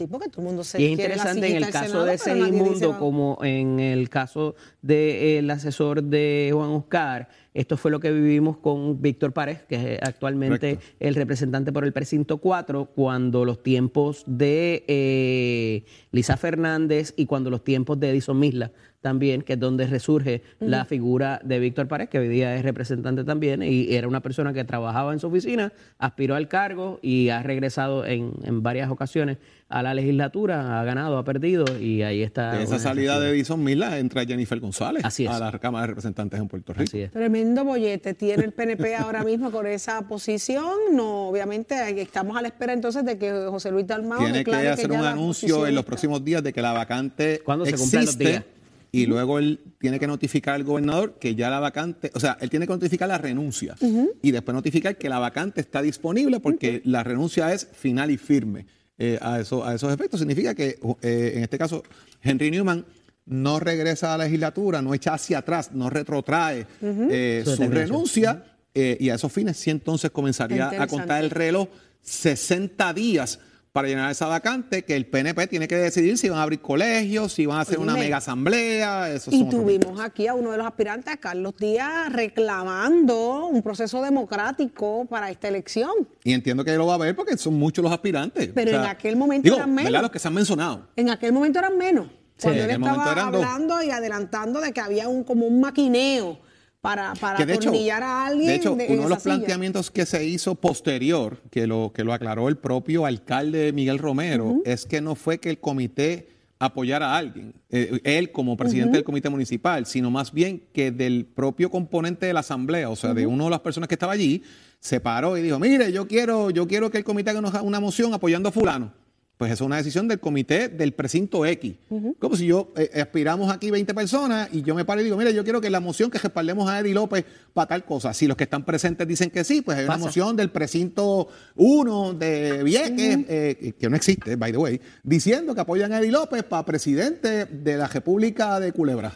[0.00, 3.38] sí, porque todo el mundo se Y es interesante en el caso de Segimundo, como
[3.42, 9.32] en el caso del asesor de Juan Oscar, esto fue lo que vivimos con Víctor
[9.32, 15.84] Párez, que es actualmente el representante por el precinto 4, cuando los tiempos de eh,
[16.12, 20.84] Lisa Fernández y cuando los tiempos de Edison Misla también, que es donde resurge la
[20.84, 24.62] figura de Víctor Párez, que hoy día es representante también, y era una persona que
[24.64, 29.38] trabajaba en su oficina, aspiró al cargo y ha regresado en, en varias ocasiones
[29.70, 32.52] a la legislatura, ha ganado, ha perdido, y ahí está.
[32.52, 36.40] De esa salida de Edison Mila entra Jennifer González Así a la Cámara de Representantes
[36.40, 36.84] en Puerto Rico.
[36.88, 37.10] Así es.
[37.10, 40.74] Tremendo bollete tiene el PNP ahora mismo con esa posición.
[40.92, 44.90] No, obviamente estamos a la espera entonces de que José Luis Dalmau tiene que hacer
[44.92, 48.44] un anuncio en los próximos días de que la vacante ¿Cuándo se existe, los días?
[48.92, 52.50] y luego él tiene que notificar al gobernador que ya la vacante, o sea, él
[52.50, 53.76] tiene que notificar la renuncia
[54.22, 58.66] y después notificar que la vacante está disponible porque la renuncia es final y firme.
[59.02, 60.20] Eh, a, eso, a esos efectos.
[60.20, 61.82] Significa que eh, en este caso
[62.22, 62.84] Henry Newman
[63.24, 69.08] no regresa a la legislatura, no echa hacia atrás, no retrotrae eh, su renuncia y
[69.08, 71.68] a esos fines sí entonces comenzaría a contar el reloj
[72.02, 73.40] 60 días
[73.72, 77.32] para llenar esa vacante, que el PNP tiene que decidir si van a abrir colegios,
[77.32, 79.14] si van a hacer una mega asamblea.
[79.30, 85.06] y tuvimos aquí a uno de los aspirantes, a Carlos Díaz, reclamando un proceso democrático
[85.08, 85.90] para esta elección.
[86.24, 88.50] Y entiendo que lo va a ver porque son muchos los aspirantes.
[88.54, 90.02] Pero en aquel momento eran menos.
[90.02, 90.88] los que se han mencionado.
[90.96, 92.08] En aquel momento eran menos.
[92.42, 96.38] Cuando él estaba hablando y adelantando de que había un como un maquineo
[96.80, 98.46] para, para a alguien.
[98.46, 102.48] De hecho, uno de los planteamientos que se hizo posterior, que lo, que lo aclaró
[102.48, 107.54] el propio alcalde Miguel Romero, es que no fue que el comité apoyara a alguien,
[107.70, 112.34] eh, él como presidente del comité municipal, sino más bien que del propio componente de
[112.34, 114.42] la asamblea, o sea, de una de las personas que estaba allí,
[114.78, 118.12] se paró y dijo, mire, yo quiero, yo quiero que el comité haga una moción
[118.12, 118.92] apoyando a fulano
[119.40, 121.74] pues es una decisión del comité del precinto X.
[122.18, 125.32] Como si yo eh, aspiramos aquí 20 personas y yo me paro y digo, mire,
[125.32, 127.24] yo quiero que la moción que respaldemos a Eddie López
[127.54, 128.12] para tal cosa.
[128.12, 132.12] Si los que están presentes dicen que sí, pues hay una moción del precinto 1
[132.12, 136.42] de Vieques, eh, que no existe, by the way, diciendo que apoyan a Eddie López
[136.42, 139.14] para presidente de la República de Culebra.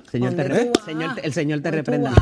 [0.87, 2.15] Señor, el señor te reprenda.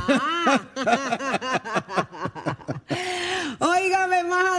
[3.60, 4.52] Óigame, más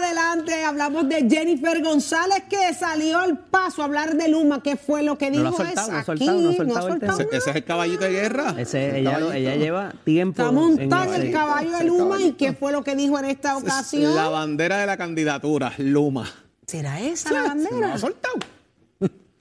[0.64, 4.62] hablamos de Jennifer González que salió al paso a hablar de Luma.
[4.62, 5.44] ¿Qué fue lo que dijo?
[5.44, 5.78] No es
[6.10, 8.56] aquí, no ese, ese, es el caballito de guerra.
[8.58, 10.42] Ese, ella, ella, lleva tiempo.
[10.42, 12.22] Está montando el caballo de Luma.
[12.22, 14.16] ¿Y qué fue lo que dijo en esta ocasión?
[14.16, 16.30] La bandera de la candidatura, Luma.
[16.68, 17.88] ¿Será esa la bandera?
[17.88, 18.36] Se ha soltado.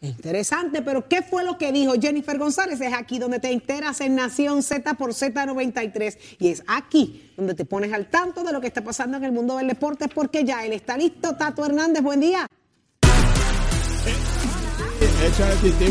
[0.02, 2.80] Interesante, pero ¿qué fue lo que dijo Jennifer González?
[2.80, 7.64] Es aquí donde te enteras en Nación Z por Z93 y es aquí donde te
[7.64, 10.66] pones al tanto de lo que está pasando en el mundo del deporte porque ya
[10.66, 11.36] él está listo.
[11.36, 12.48] Tato Hernández, buen día.
[15.22, 15.46] Echa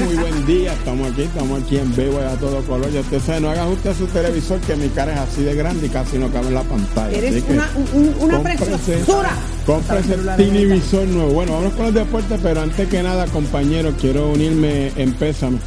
[0.05, 0.73] muy buen día.
[0.73, 2.91] Estamos aquí, estamos aquí en vivo a todo color.
[2.91, 5.87] Ya usted sabe, no haga usted su televisor que mi cara es así de grande
[5.87, 7.17] y casi no cabe en la pantalla.
[7.17, 7.69] Eres una,
[8.19, 9.29] una preciosura.
[9.65, 11.31] Cómprese el televisor nuevo.
[11.31, 15.59] Bueno, vamos con los deportes, pero antes que nada, compañeros, quiero unirme en pésame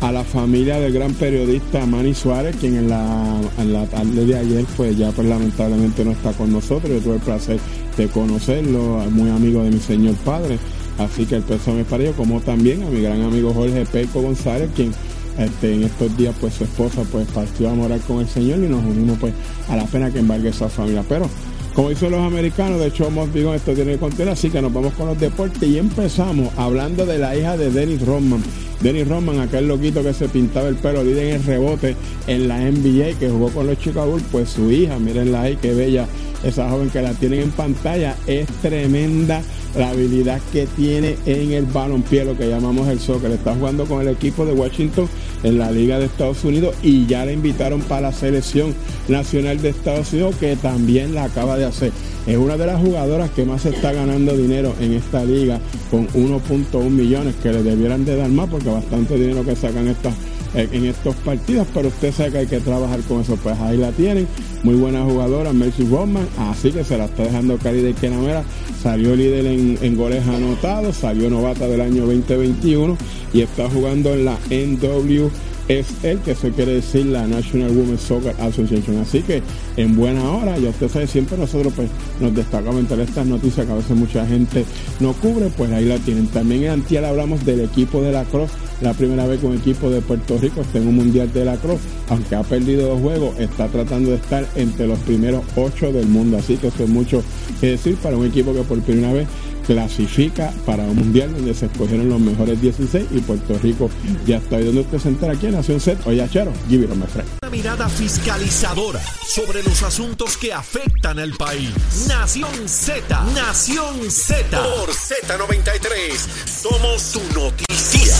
[0.00, 4.38] a la familia del gran periodista Manny Suárez, quien en la, en la tarde de
[4.38, 6.92] ayer, pues ya pues lamentablemente no está con nosotros.
[6.92, 7.58] Yo tuve el placer
[7.96, 10.56] de conocerlo, muy amigo de mi señor padre.
[10.98, 14.68] Así que el me para ellos, como también a mi gran amigo Jorge Peco González,
[14.74, 14.92] quien
[15.38, 18.68] este, en estos días pues su esposa pues partió a morar con el Señor y
[18.68, 19.32] nos unimos pues
[19.68, 21.04] a la pena que embargue esa familia.
[21.08, 21.30] Pero
[21.78, 24.94] como dicen los americanos, de hecho, digo, esto tiene que continuar, así que nos vamos
[24.94, 28.42] con los deportes y empezamos hablando de la hija de Dennis Rodman.
[28.80, 31.94] Dennis Rodman, aquel loquito que se pintaba el pelo, líder en el rebote
[32.26, 35.72] en la NBA, que jugó con los Chicago Bulls, pues su hija, mírenla ahí, qué
[35.72, 36.08] bella
[36.42, 39.40] esa joven que la tienen en pantalla, es tremenda
[39.76, 43.30] la habilidad que tiene en el balompié, lo que llamamos el soccer.
[43.30, 45.08] Está jugando con el equipo de Washington
[45.42, 48.74] en la Liga de Estados Unidos y ya la invitaron para la selección
[49.08, 51.92] nacional de Estados Unidos, que también la acaba de hacer.
[52.26, 56.90] Es una de las jugadoras que más está ganando dinero en esta liga con 1.1
[56.90, 60.14] millones que le debieran de dar más porque bastante dinero que sacan estas
[60.54, 63.36] en estos partidos, pero usted sabe que hay que trabajar con eso.
[63.36, 64.26] Pues ahí la tienen,
[64.62, 68.44] muy buena jugadora, Mercy Roman, así que se la está dejando caer de Kenamera.
[68.82, 72.96] Salió líder en, en, goles anotados, salió novata del año 2021
[73.32, 75.28] y está jugando en la NW
[75.68, 78.98] es el que se quiere decir la National Women's Soccer Association.
[78.98, 79.42] Así que
[79.76, 81.88] en buena hora, ya usted sabe, siempre nosotros pues
[82.20, 84.64] nos destacamos entre estas noticias que a veces mucha gente
[85.00, 86.26] no cubre, pues ahí la tienen.
[86.28, 88.50] También en Antiel hablamos del equipo de la Cross,
[88.80, 91.80] la primera vez con equipo de Puerto Rico está en un mundial de la Cross,
[92.08, 96.38] aunque ha perdido dos juegos, está tratando de estar entre los primeros ocho del mundo.
[96.38, 97.22] Así que eso es mucho
[97.60, 99.28] que decir para un equipo que por primera vez
[99.68, 103.90] clasifica para un mundial donde se escogieron los mejores 16 y Puerto Rico
[104.26, 106.08] ya está ahí donde presentar aquí en Nación Z.
[106.08, 111.70] Oye, Chero, give it Una mirada fiscalizadora sobre los asuntos que afectan al país.
[112.08, 114.58] Nación Z, Nación Z.
[114.58, 118.14] Por Z93, somos su noticia.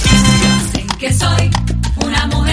[0.74, 1.50] Dicen que soy
[2.04, 2.47] una mujer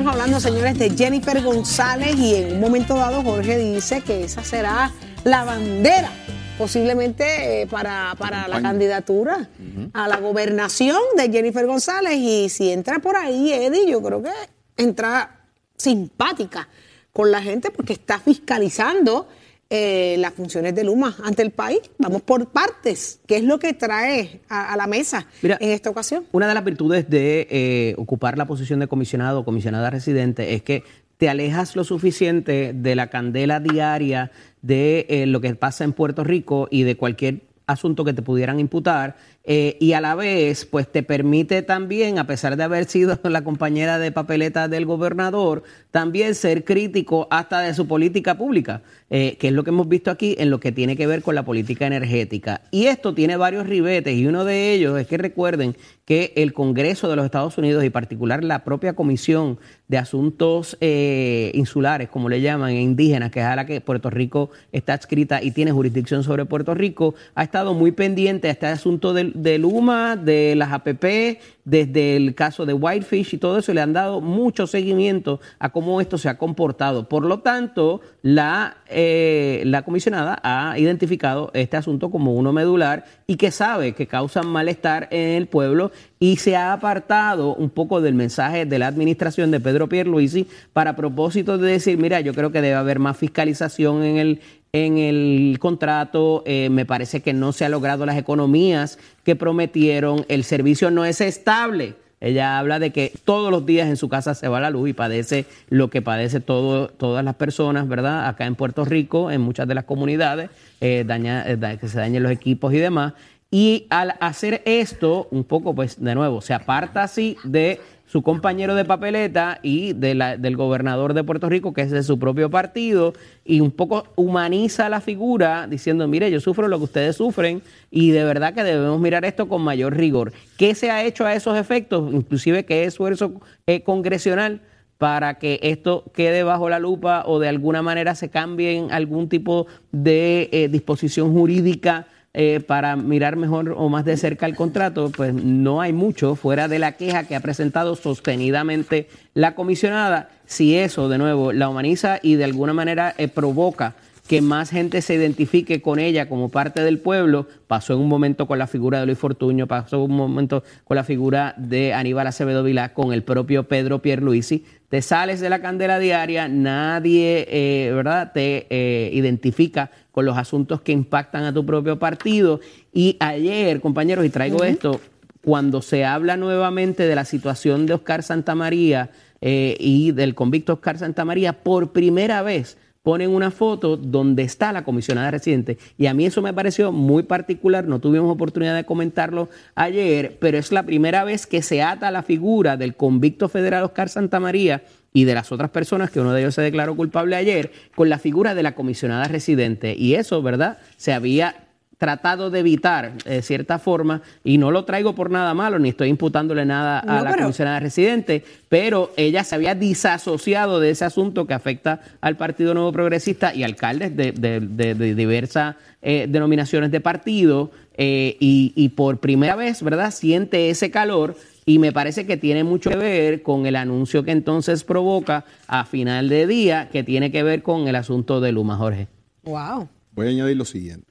[0.00, 4.42] estamos hablando, señores, de Jennifer González y en un momento dado Jorge dice que esa
[4.42, 4.90] será
[5.24, 6.10] la bandera
[6.56, 8.14] posiblemente eh, para,
[8.48, 9.50] la candidatura
[9.92, 12.14] a la gobernación de Jennifer González.
[12.14, 14.30] Y si entra por ahí Eddie, yo creo que
[14.78, 15.42] entra
[15.76, 16.66] simpática
[17.12, 19.28] con la gente porque está fiscalizando
[19.72, 21.80] eh, las funciones de Luma ante el país.
[21.98, 23.20] Vamos por partes.
[23.26, 26.24] ¿Qué es lo que trae a, la mesa en esta ocasión?
[26.32, 30.62] Una de las virtudes de eh, ocupar la posición de comisionado o comisionada residente es
[30.62, 30.82] que
[31.18, 36.24] te alejas lo suficiente de la candela diaria de eh, lo que pasa en Puerto
[36.24, 40.86] Rico y de cualquier asunto que te pudieran imputar eh, y a la vez, pues
[40.90, 46.34] te permite también, a pesar de haber sido la compañera de papeleta del gobernador, también
[46.34, 50.36] ser crítico hasta de su política pública, eh, que es lo que hemos visto aquí
[50.38, 52.62] en lo que tiene que ver con la política energética.
[52.70, 55.74] Y esto tiene varios ribetes y uno de ellos es que recuerden
[56.04, 59.58] que el Congreso de los Estados Unidos y particular la propia Comisión
[59.90, 64.08] de Asuntos eh, Insulares, como le llaman, e indígenas, que es a la que Puerto
[64.08, 68.66] Rico está adscrita y tiene jurisdicción sobre Puerto Rico, ha estado muy pendiente a este
[68.66, 73.74] asunto del de Luma, de las APP, desde el caso de Whitefish y todo eso,
[73.74, 77.08] le han dado mucho seguimiento a cómo esto se ha comportado.
[77.08, 83.36] Por lo tanto, la, eh, la comisionada ha identificado este asunto como uno medular y
[83.36, 85.90] que sabe que causa malestar en el pueblo
[86.22, 90.94] y se ha apartado un poco del mensaje de la administración de Pedro Pierluisi para
[90.94, 94.40] propósito de decir, mira, yo creo que debe haber más fiscalización en el,
[94.74, 100.26] en el contrato, eh, me parece que no se ha logrado las economías que prometieron,
[100.28, 101.94] el servicio no es estable.
[102.20, 104.92] Ella habla de que todos los días en su casa se va la luz y
[104.92, 108.28] padece lo que padece todo, todas las personas, ¿verdad?
[108.28, 110.50] Acá en Puerto Rico, en muchas de las comunidades,
[110.82, 113.14] eh, eh, que se dañen los equipos y demás.
[113.50, 118.74] Y al hacer esto, un poco, pues, de nuevo, se aparta así de su compañero
[118.74, 122.50] de papeleta y de la, del gobernador de Puerto Rico, que es de su propio
[122.50, 123.12] partido,
[123.44, 128.10] y un poco humaniza la figura diciendo, mire, yo sufro lo que ustedes sufren y
[128.10, 130.32] de verdad que debemos mirar esto con mayor rigor.
[130.56, 132.12] ¿Qué se ha hecho a esos efectos?
[132.12, 134.62] Inclusive, ¿qué esfuerzo eh, congresional?
[134.98, 139.30] para que esto quede bajo la lupa o de alguna manera se cambie en algún
[139.30, 145.10] tipo de eh, disposición jurídica eh, para mirar mejor o más de cerca el contrato,
[145.10, 150.30] pues no hay mucho fuera de la queja que ha presentado sostenidamente la comisionada.
[150.46, 153.94] Si eso, de nuevo, la humaniza y de alguna manera eh, provoca
[154.30, 157.48] que más gente se identifique con ella como parte del pueblo.
[157.66, 160.94] Pasó en un momento con la figura de Luis Fortuño, pasó en un momento con
[160.94, 164.64] la figura de Aníbal Acevedo Vilá, con el propio Pedro Pierluisi.
[164.88, 170.80] Te sales de la candela diaria, nadie, eh, ¿verdad?, te eh, identifica con los asuntos
[170.80, 172.60] que impactan a tu propio partido.
[172.92, 175.00] Y ayer, compañeros, y traigo esto,
[175.42, 180.98] cuando se habla nuevamente de la situación de Oscar Santamaría eh, y del convicto Oscar
[180.98, 185.78] Santamaría, por primera vez ponen una foto donde está la comisionada residente.
[185.96, 190.58] Y a mí eso me pareció muy particular, no tuvimos oportunidad de comentarlo ayer, pero
[190.58, 194.82] es la primera vez que se ata la figura del convicto federal Oscar Santamaría
[195.12, 198.18] y de las otras personas, que uno de ellos se declaró culpable ayer, con la
[198.18, 199.94] figura de la comisionada residente.
[199.96, 200.78] Y eso, ¿verdad?
[200.96, 201.69] Se había
[202.00, 206.08] tratado de evitar de cierta forma, y no lo traigo por nada malo, ni estoy
[206.08, 211.04] imputándole nada a No, la pero- comisionada residente, pero ella se había disasociado de ese
[211.04, 216.26] asunto que afecta al Partido Nuevo Progresista y alcaldes de, de- de- de diversas eh,
[216.26, 221.36] denominaciones de partido, eh, y, y por primera vez, ¿verdad?, siente ese calor.
[221.66, 225.84] Y me parece que tiene mucho que ver con el anuncio que entonces provoca a
[225.84, 229.06] final de día, que tiene que ver con el asunto de Luma, Jorge.
[229.44, 229.86] Wow.
[230.12, 231.06] Voy a añadir lo siguiente.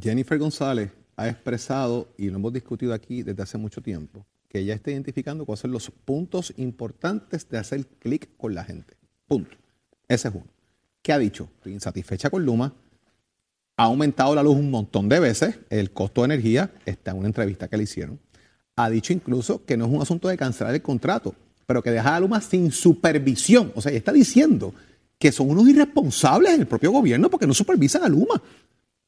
[0.00, 4.74] Jennifer González ha expresado, y lo hemos discutido aquí desde hace mucho tiempo, que ella
[4.74, 8.96] está identificando cuáles son los puntos importantes de hacer clic con la gente.
[9.26, 9.56] Punto.
[10.06, 10.46] Ese es uno.
[11.02, 11.48] ¿Qué ha dicho?
[11.64, 12.72] Insatisfecha con Luma.
[13.76, 15.58] Ha aumentado la luz un montón de veces.
[15.70, 18.18] El costo de energía está en una entrevista que le hicieron.
[18.76, 21.34] Ha dicho incluso que no es un asunto de cancelar el contrato,
[21.66, 23.72] pero que deja a Luma sin supervisión.
[23.74, 24.72] O sea, ella está diciendo
[25.18, 28.40] que son unos irresponsables en el propio gobierno porque no supervisan a Luma.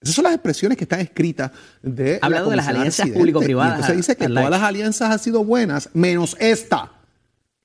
[0.03, 1.51] Esas son las expresiones que están escritas
[1.83, 2.19] de.
[2.23, 4.51] Ha hablado de las alianzas público-privadas, Entonces dice que todas like.
[4.51, 6.93] las alianzas han sido buenas, menos esta.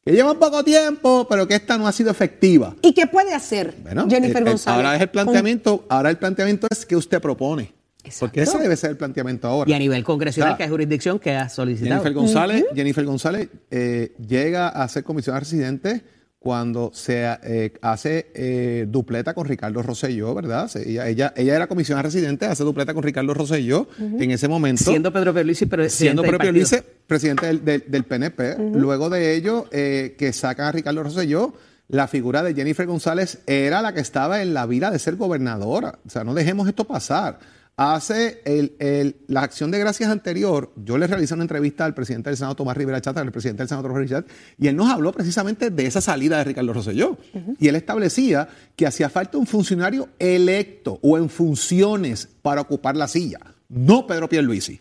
[0.03, 2.75] Que llevan poco tiempo, pero que esta no ha sido efectiva.
[2.81, 4.75] ¿Y qué puede hacer Bueno, Jennifer el- el- González?
[4.77, 7.73] ahora es el planteamiento, ahora el planteamiento es que usted propone.
[8.19, 9.67] Porque ese debe ser el planteamiento ahora.
[9.67, 11.89] Y a nivel congresional, O sea, que hay jurisdicción que ha solicitado.
[12.03, 16.03] Jennifer González, Jennifer González eh, llega a ser comisionada residente
[16.45, 20.67] cuando se eh, hace eh, dupleta con Ricardo Rosselló, ¿verdad?
[20.67, 24.84] Se- Ella, ella, ella era comisionada residente, hace dupleta con Ricardo Rosselló en ese momento.
[24.84, 26.38] Siendo Pedro Pierluisi presidente siendo Pedro.
[26.38, 26.75] Pierluisi
[27.08, 28.58] presidente del, del- del PNP.
[28.75, 31.55] Luego de ello, eh, que sacan a Ricardo Rosselló,
[31.88, 35.97] la figura de Jennifer González era la que estaba en la vida de ser gobernadora.
[36.05, 37.39] O sea, no dejemos esto pasar.
[37.77, 42.29] Hace el- el- la acción de gracias anterior, yo le realicé una entrevista al presidente
[42.29, 44.89] del Senado, Tomás Rivera Chata, al presidente del Senado, Tomás Rivera Chata, y él nos
[44.89, 47.17] habló precisamente de esa salida de Ricardo Rosselló.
[47.59, 53.09] Y él establecía que hacía falta un funcionario electo o en funciones para ocupar la
[53.09, 54.79] silla, no Pedro Pierluisi.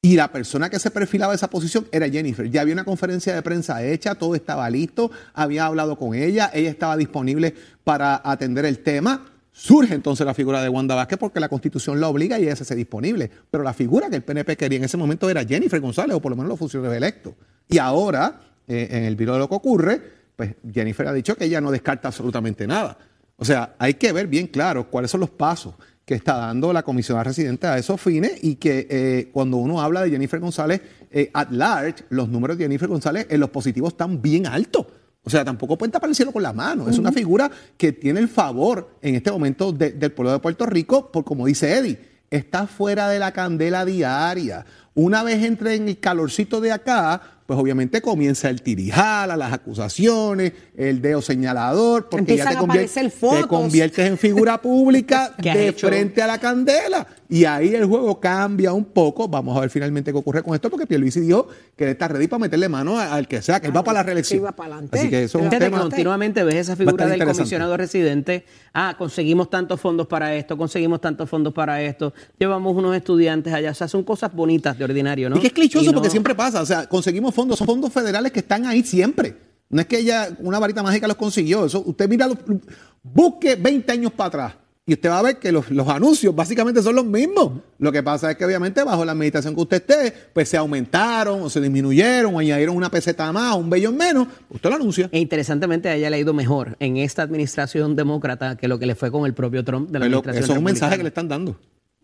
[0.00, 2.48] Y la persona que se perfilaba esa posición era Jennifer.
[2.48, 6.70] Ya había una conferencia de prensa hecha, todo estaba listo, había hablado con ella, ella
[6.70, 9.32] estaba disponible para atender el tema.
[9.58, 12.64] Surge entonces la figura de Wanda Vázquez porque la constitución la obliga y ella se
[12.64, 13.30] hace disponible.
[13.50, 16.30] Pero la figura que el PNP quería en ese momento era Jennifer González, o por
[16.30, 17.32] lo menos los funcionarios electos.
[17.66, 18.38] Y ahora,
[18.68, 20.02] eh, en el viro de lo que ocurre,
[20.36, 22.98] pues Jennifer ha dicho que ella no descarta absolutamente nada.
[23.38, 26.82] O sea, hay que ver bien claro cuáles son los pasos que está dando la
[26.82, 31.30] comisionada residente a esos fines y que eh, cuando uno habla de Jennifer González eh,
[31.32, 34.84] at large, los números de Jennifer González en los positivos están bien altos.
[35.26, 36.88] O sea, tampoco puede tapar el cielo con la mano.
[36.88, 40.66] Es una figura que tiene el favor en este momento de- del pueblo de Puerto
[40.66, 41.98] Rico, por como dice Eddie,
[42.30, 44.64] está fuera de la candela diaria.
[44.94, 50.52] Una vez entre en el calorcito de acá, pues obviamente comienza el tirijala, las acusaciones,
[50.76, 53.46] el dedo señalador, porque Empiezan ya te, convier- aparecer te fotos.
[53.46, 55.86] conviertes en figura pública ¿Qué has de hecho?
[55.88, 57.06] frente a la candela.
[57.28, 59.26] Y ahí el juego cambia un poco.
[59.26, 62.28] Vamos a ver finalmente qué ocurre con esto, porque Pierluisi dijo que él está ready
[62.28, 64.38] para meterle mano al que sea, que él va para la reelección.
[64.38, 64.98] que iba para adelante.
[64.98, 65.80] Así que eso es un tema...
[65.80, 68.44] continuamente ves esa Va figura del comisionado residente.
[68.72, 72.12] Ah, conseguimos tantos fondos para esto, conseguimos tantos fondos para esto.
[72.38, 73.72] Llevamos unos estudiantes allá.
[73.72, 75.36] O sea, son cosas bonitas de ordinario, ¿no?
[75.36, 76.62] Y que es clichoso no- porque siempre pasa.
[76.62, 79.36] O sea, conseguimos fondos, son fondos federales que están ahí siempre.
[79.68, 81.66] No es que ella, una varita mágica los consiguió.
[81.66, 82.38] Eso, usted mira, los-
[83.02, 84.52] busque 20 años para atrás.
[84.88, 87.54] Y usted va a ver que los, los anuncios básicamente son los mismos.
[87.80, 91.42] Lo que pasa es que obviamente bajo la administración que usted esté, pues se aumentaron
[91.42, 94.28] o se disminuyeron o añadieron una peseta más o un bellón menos.
[94.48, 95.08] Usted lo anuncia.
[95.10, 98.86] E interesantemente, a ella le ha ido mejor en esta administración demócrata que lo que
[98.86, 101.02] le fue con el propio Trump de la Pero administración eso es un mensaje que
[101.02, 101.56] le están dando.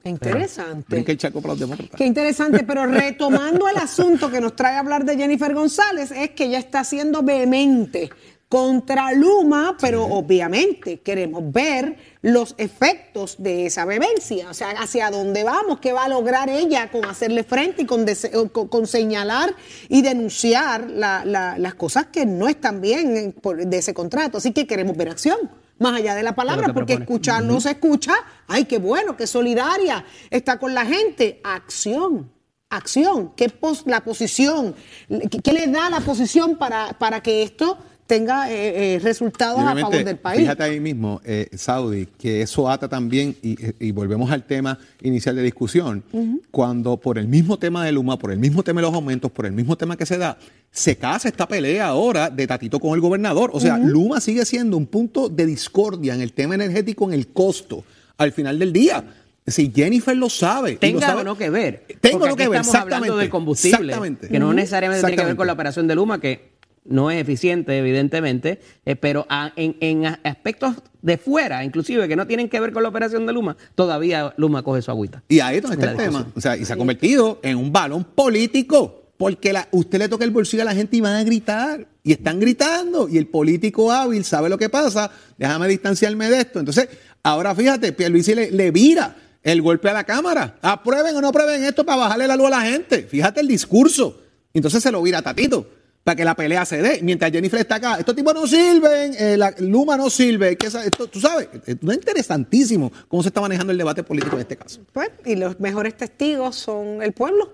[0.02, 0.84] Qué interesante.
[0.88, 1.96] Brinca el chaco para los demócratas.
[1.96, 6.30] Qué interesante, pero retomando el asunto que nos trae a hablar de Jennifer González, es
[6.30, 8.10] que ella está siendo vehemente
[8.48, 15.42] contra Luma, pero obviamente queremos ver los efectos de esa vehemencia, o sea, hacia dónde
[15.42, 18.04] vamos, qué va a lograr ella con hacerle frente y con,
[18.52, 19.54] con- con señalar
[19.88, 24.36] y denunciar la- la- las cosas que no están bien de ese contrato.
[24.36, 25.38] Así que queremos ver acción.
[25.82, 27.04] Más allá de la palabra, que porque propone.
[27.04, 28.14] escucharlo se escucha,
[28.48, 31.40] ay, qué bueno, qué solidaria, está con la gente.
[31.44, 32.30] Acción,
[32.70, 33.32] acción.
[33.36, 34.74] ¿Qué pos- la posición?
[35.08, 37.78] ¿Qué, qué le da la posición para, para que esto
[38.12, 40.40] tenga eh, eh, resultados a favor del país.
[40.40, 45.34] Fíjate ahí mismo, eh, Saudi, que eso ata también, y, y volvemos al tema inicial
[45.36, 46.04] de discusión,
[46.50, 49.46] cuando por el mismo tema de Luma, por el mismo tema de los aumentos, por
[49.46, 50.36] el mismo tema que se da,
[50.70, 53.50] se casa esta pelea ahora de Tatito con el gobernador.
[53.54, 57.28] O sea, Luma sigue siendo un punto de discordia en el tema energético, en el
[57.28, 57.82] costo,
[58.18, 59.02] al final del día.
[59.46, 60.70] Si Jennifer lo sabe.
[60.70, 61.84] y lo Tenga sabe- o no que ver.
[62.00, 64.28] Tengo lo que ver, estamos hablando exactamente, del combustible, exactamente.
[64.28, 65.36] que no necesariamente tiene que ver Exactamente.
[65.38, 66.51] con la operación de Luma, que
[66.84, 72.26] no es eficiente, evidentemente, eh, pero a- en, en aspectos de fuera, inclusive, que no
[72.26, 75.22] tienen que ver con la operación de Luma, todavía Luma coge su agüita.
[75.28, 76.26] Y ahí está el tema.
[76.34, 78.98] O sea, y se ha convertido en un balón político.
[79.18, 81.86] Porque la- usted le toca el bolsillo a la gente y van a gritar.
[82.02, 83.08] Y están gritando.
[83.08, 85.12] Y el político hábil sabe lo que pasa.
[85.38, 86.58] Déjame distanciarme de esto.
[86.58, 86.88] Entonces,
[87.22, 89.14] ahora fíjate, Pierluisi le, le vira
[89.44, 90.56] el golpe a la Cámara.
[90.60, 93.02] Aprueben o no aprueben esto para bajarle la luz a la gente.
[93.04, 94.20] Fíjate el discurso.
[94.54, 95.68] Entonces se lo vira a Tatito.
[96.04, 97.00] Para que la pelea se dé.
[97.02, 100.58] Mientras Jennifer está acá, estos tipos no sirven, eh, la Luma no sirve.
[100.60, 104.80] Esto, tú sabes, es interesantísimo cómo se está manejando el debate político en este caso.
[104.92, 107.52] Pues, y los mejores testigos son el pueblo,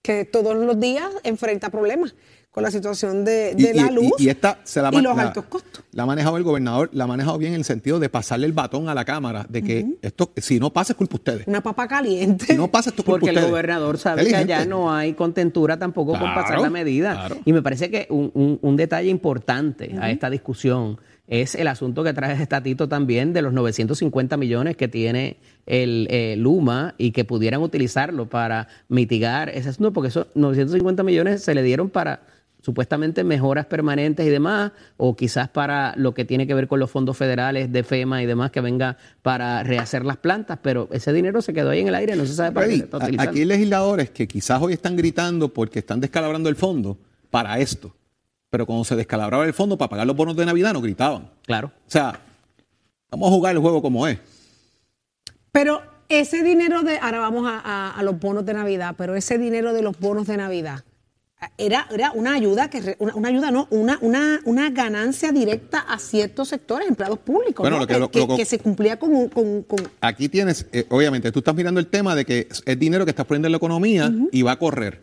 [0.00, 2.14] que todos los días enfrenta problemas
[2.50, 5.44] con la situación de, de la luz y esta se la, y los la- altos
[5.44, 5.84] costos.
[5.92, 8.52] La ha manejado el gobernador, la ha manejado bien en el sentido de pasarle el
[8.52, 11.46] batón a la Cámara, de que esto, si no pasa, es culpa de ustedes.
[11.46, 12.46] Una papa caliente.
[12.46, 15.78] Si no pasa, esto es culpa Porque el gobernador sabe que allá no hay contentura
[15.78, 17.12] tampoco con Claro, pasar la medida.
[17.14, 17.36] claro.
[17.44, 22.02] Y me parece que un, un- un detalle importante a esta discusión es el asunto
[22.02, 25.36] que trae Estatito también de los 950 millones que tiene
[25.66, 31.42] el eh, Luma y que pudieran utilizarlo para mitigar ese asunto, porque esos 950 millones
[31.44, 32.22] se le dieron para
[32.68, 36.90] supuestamente mejoras permanentes y demás, o quizás para lo que tiene que ver con los
[36.90, 41.40] fondos federales de FEMA y demás que venga para rehacer las plantas, pero ese dinero
[41.40, 43.00] se quedó ahí en el aire, no se sabe para qué Freddy, se está a-
[43.04, 43.30] utilizando.
[43.30, 46.98] aquí hay legisladores que quizás hoy están gritando porque están descalabrando el fondo
[47.30, 47.94] para esto.
[48.50, 51.30] Pero cuando se descalabraba el fondo para pagar los bonos de Navidad, no gritaban.
[51.46, 51.68] Claro.
[51.86, 52.20] O sea,
[53.10, 54.18] vamos a jugar el juego como es.
[55.52, 59.38] Pero ese dinero de, ahora vamos a, a- a los bonos de Navidad, pero ese
[59.38, 60.84] dinero de los bonos de Navidad
[61.56, 65.98] era, era una ayuda, que una, una ayuda, no, una, una, una ganancia directa a
[65.98, 67.82] ciertos sectores, empleados públicos, Bueno, ¿no?
[67.82, 70.86] lo que- que, lo- que- lo- que se cumplía con, con, con- Aquí tienes, eh,
[70.90, 73.58] obviamente, tú estás mirando el tema de que es dinero que estás poniendo en la
[73.58, 75.00] economía y va a correr.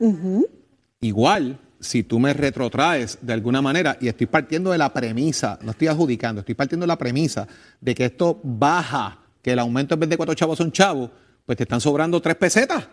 [1.01, 5.71] Igual, si tú me retrotraes de alguna manera, y estoy partiendo de la premisa, no
[5.71, 7.47] estoy adjudicando, estoy partiendo de la premisa
[7.79, 11.11] de que esto baja, que el aumento en vez de cuatro chavos son chavos,
[11.45, 12.87] pues te están sobrando tres pesetas.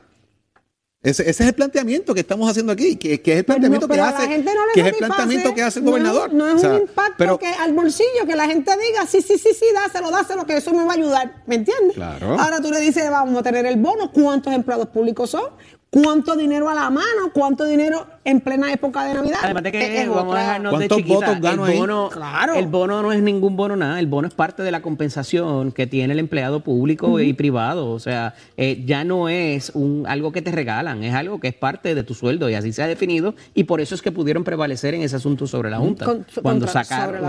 [1.02, 3.88] Ese, ese es el planteamiento que estamos haciendo aquí, que, que es el Pero planteamiento
[3.88, 6.32] no, pero que hace, no que es el planteamiento que hace el No, gobernador.
[6.32, 9.20] No, es O sea, un impacto pero- que al bolsillo, que la gente diga, sí,
[9.20, 11.42] sí, sí, sí, dáselo, dáselo, que eso me va a ayudar.
[11.46, 11.94] ¿Me entiendes?
[11.94, 12.38] Claro.
[12.38, 15.50] Ahora tú le dices, vamos a tener el bono, ¿cuántos empleados públicos son?
[15.94, 17.32] ¿Cuánto dinero a la mano?
[17.34, 19.40] ¿Cuánto dinero en plena época de Navidad?
[19.42, 21.14] Además de que es vamos a dejarnos de ¿Cuántos chiquita.
[21.26, 21.74] votos gano ahí?
[21.74, 22.54] el bono, Claro.
[22.54, 25.86] el bono no es ningún bono nada, el bono es parte de la compensación que
[25.86, 30.40] tiene el empleado público y privado, o sea, eh, ya no es un algo que
[30.40, 33.34] te regalan, es algo que es parte de tu sueldo y así se ha definido
[33.54, 36.06] y por eso es que pudieron prevalecer en ese asunto sobre la Junta.
[36.06, 36.72] Con- Cuando la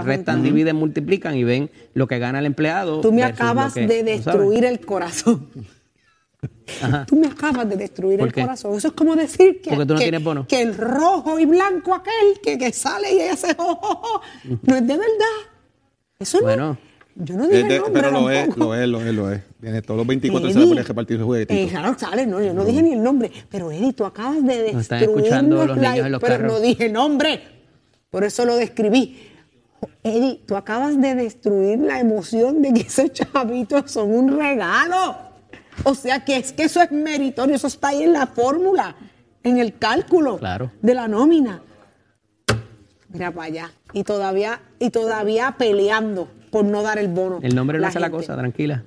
[0.03, 0.41] restan, Junta.
[0.41, 3.01] dividen, multiplican y ven lo que gana el empleado.
[3.01, 5.47] Tú me acabas que- de destruir el corazón.
[6.81, 7.05] Ajá.
[7.05, 8.41] Tú me acabas de destruir ¿Por el qué?
[8.41, 8.75] corazón.
[8.77, 10.47] Eso es como decir que, Porque tú no que- tienes bono.
[10.47, 14.21] que el rojo y blanco aquel que, que sale y hace jo, jo, jo,
[14.63, 15.39] no es de verdad.
[16.19, 16.43] Eso no.
[16.45, 16.77] Bueno.
[17.15, 19.31] Yo no dije Es de- el nombre pero lo es, lo es, lo es, lo
[19.31, 19.41] es.
[19.61, 21.55] Tiene todos los 24 se Eddie, le pone repartir los juguetitos.
[21.57, 23.31] eh, claro, sale, no, yo no dije ni el nombre.
[23.49, 25.25] Pero Eddie, tú acabas de Nos están destruir.
[25.25, 26.53] escuchando los niños en los Pero carros.
[26.53, 27.43] no dije nombre.
[28.09, 29.29] Por eso lo describí.
[30.01, 35.15] Eddie, tú acabas de destruir la emoción de que esos chavitos son un regalo.
[35.83, 38.95] O sea, que es que eso es meritorio, eso está ahí en la fórmula,
[39.43, 40.71] en el cálculo Claro.
[40.81, 41.61] de la nómina.
[43.09, 43.71] Mira para allá.
[43.93, 47.39] Y todavía, y todavía peleando por no dar el bono.
[47.41, 48.83] El nombre no hace la cosa, tranquila.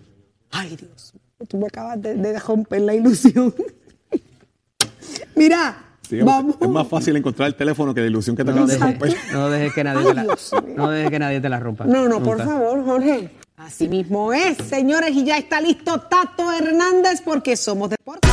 [0.51, 1.13] Ay, Dios
[1.49, 3.55] tú me acabas de, de romper la ilusión.
[5.37, 6.55] Mira, Sí, vamos.
[6.61, 8.91] Es más fácil encontrar el teléfono que la ilusión que te No acabas de dejes,
[9.01, 9.17] romper.
[9.35, 10.75] no dejes que nadie Ay, te la, Dios mío.
[10.77, 11.85] no dejes que nadie te la rompa.
[11.85, 13.31] No, no, por favor, Jorge.
[13.57, 18.31] Así mismo es, señores, y ya está listo Tato Hernández porque somos deportes.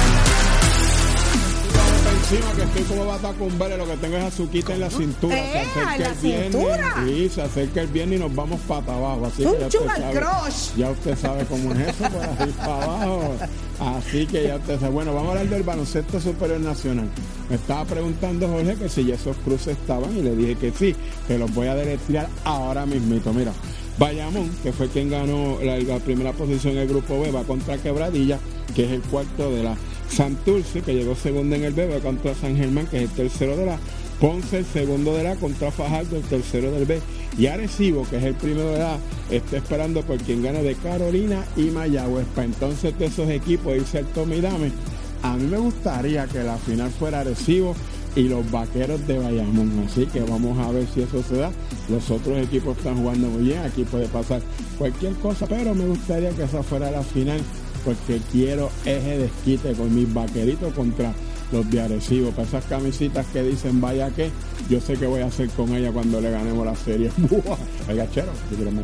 [2.30, 5.38] encima que estoy como batacumbere, lo que tengo es azuquita en la cintura.
[5.38, 6.96] ¡Ea, se acerca el cintura!
[7.06, 9.26] Sí, se acerca el viernes y nos vamos para abajo.
[9.26, 10.76] Así que ya usted, sugar sabe, crush.
[10.76, 13.36] ya usted sabe cómo es eso, por ahí para abajo.
[13.80, 14.92] Así que ya usted sabe.
[14.92, 17.08] Bueno, vamos a hablar del baloncesto superior nacional.
[17.50, 20.94] Me estaba preguntando Jorge que si ya esos cruces estaban y le dije que sí,
[21.30, 23.32] que los voy a deletrear ahora mismito.
[23.32, 23.54] Mira,
[23.98, 28.40] Bayamón, que fue quien ganó la, primera posición en el grupo B, va contra Quebradilla,
[28.76, 29.76] que es el cuarto de la
[30.10, 33.56] Santurce, que llegó segundo en el B, va contra San Germán, que es el tercero
[33.56, 33.80] de la
[34.20, 37.02] Ponce el segundo de la contra Fajardo el tercero del B.
[37.38, 38.98] Y Arecibo, que es el primero de la,
[39.30, 42.26] está esperando por quien gane de Carolina y Mayagüez.
[42.34, 44.72] Para entonces de esos equipos irse al tome y dame.
[45.24, 47.76] A mí me gustaría que la final fuera Arecibo
[48.16, 49.86] y los vaqueros de Bayamón.
[49.86, 51.52] Así que vamos a ver si eso se da.
[51.90, 53.60] Los otros equipos están jugando muy bien.
[53.60, 54.42] Aquí puede pasar
[54.78, 57.40] cualquier cosa, pero me gustaría que esa fuera la final
[57.84, 61.14] porque quiero eje desquite con mis vaqueritos contra
[61.52, 62.32] los de Arecibo.
[62.32, 64.32] Para esas camisitas que dicen vaya que,
[64.70, 67.12] yo sé que voy a hacer con ella cuando le ganemos la serie.
[67.88, 68.84] El gachero, si quieres me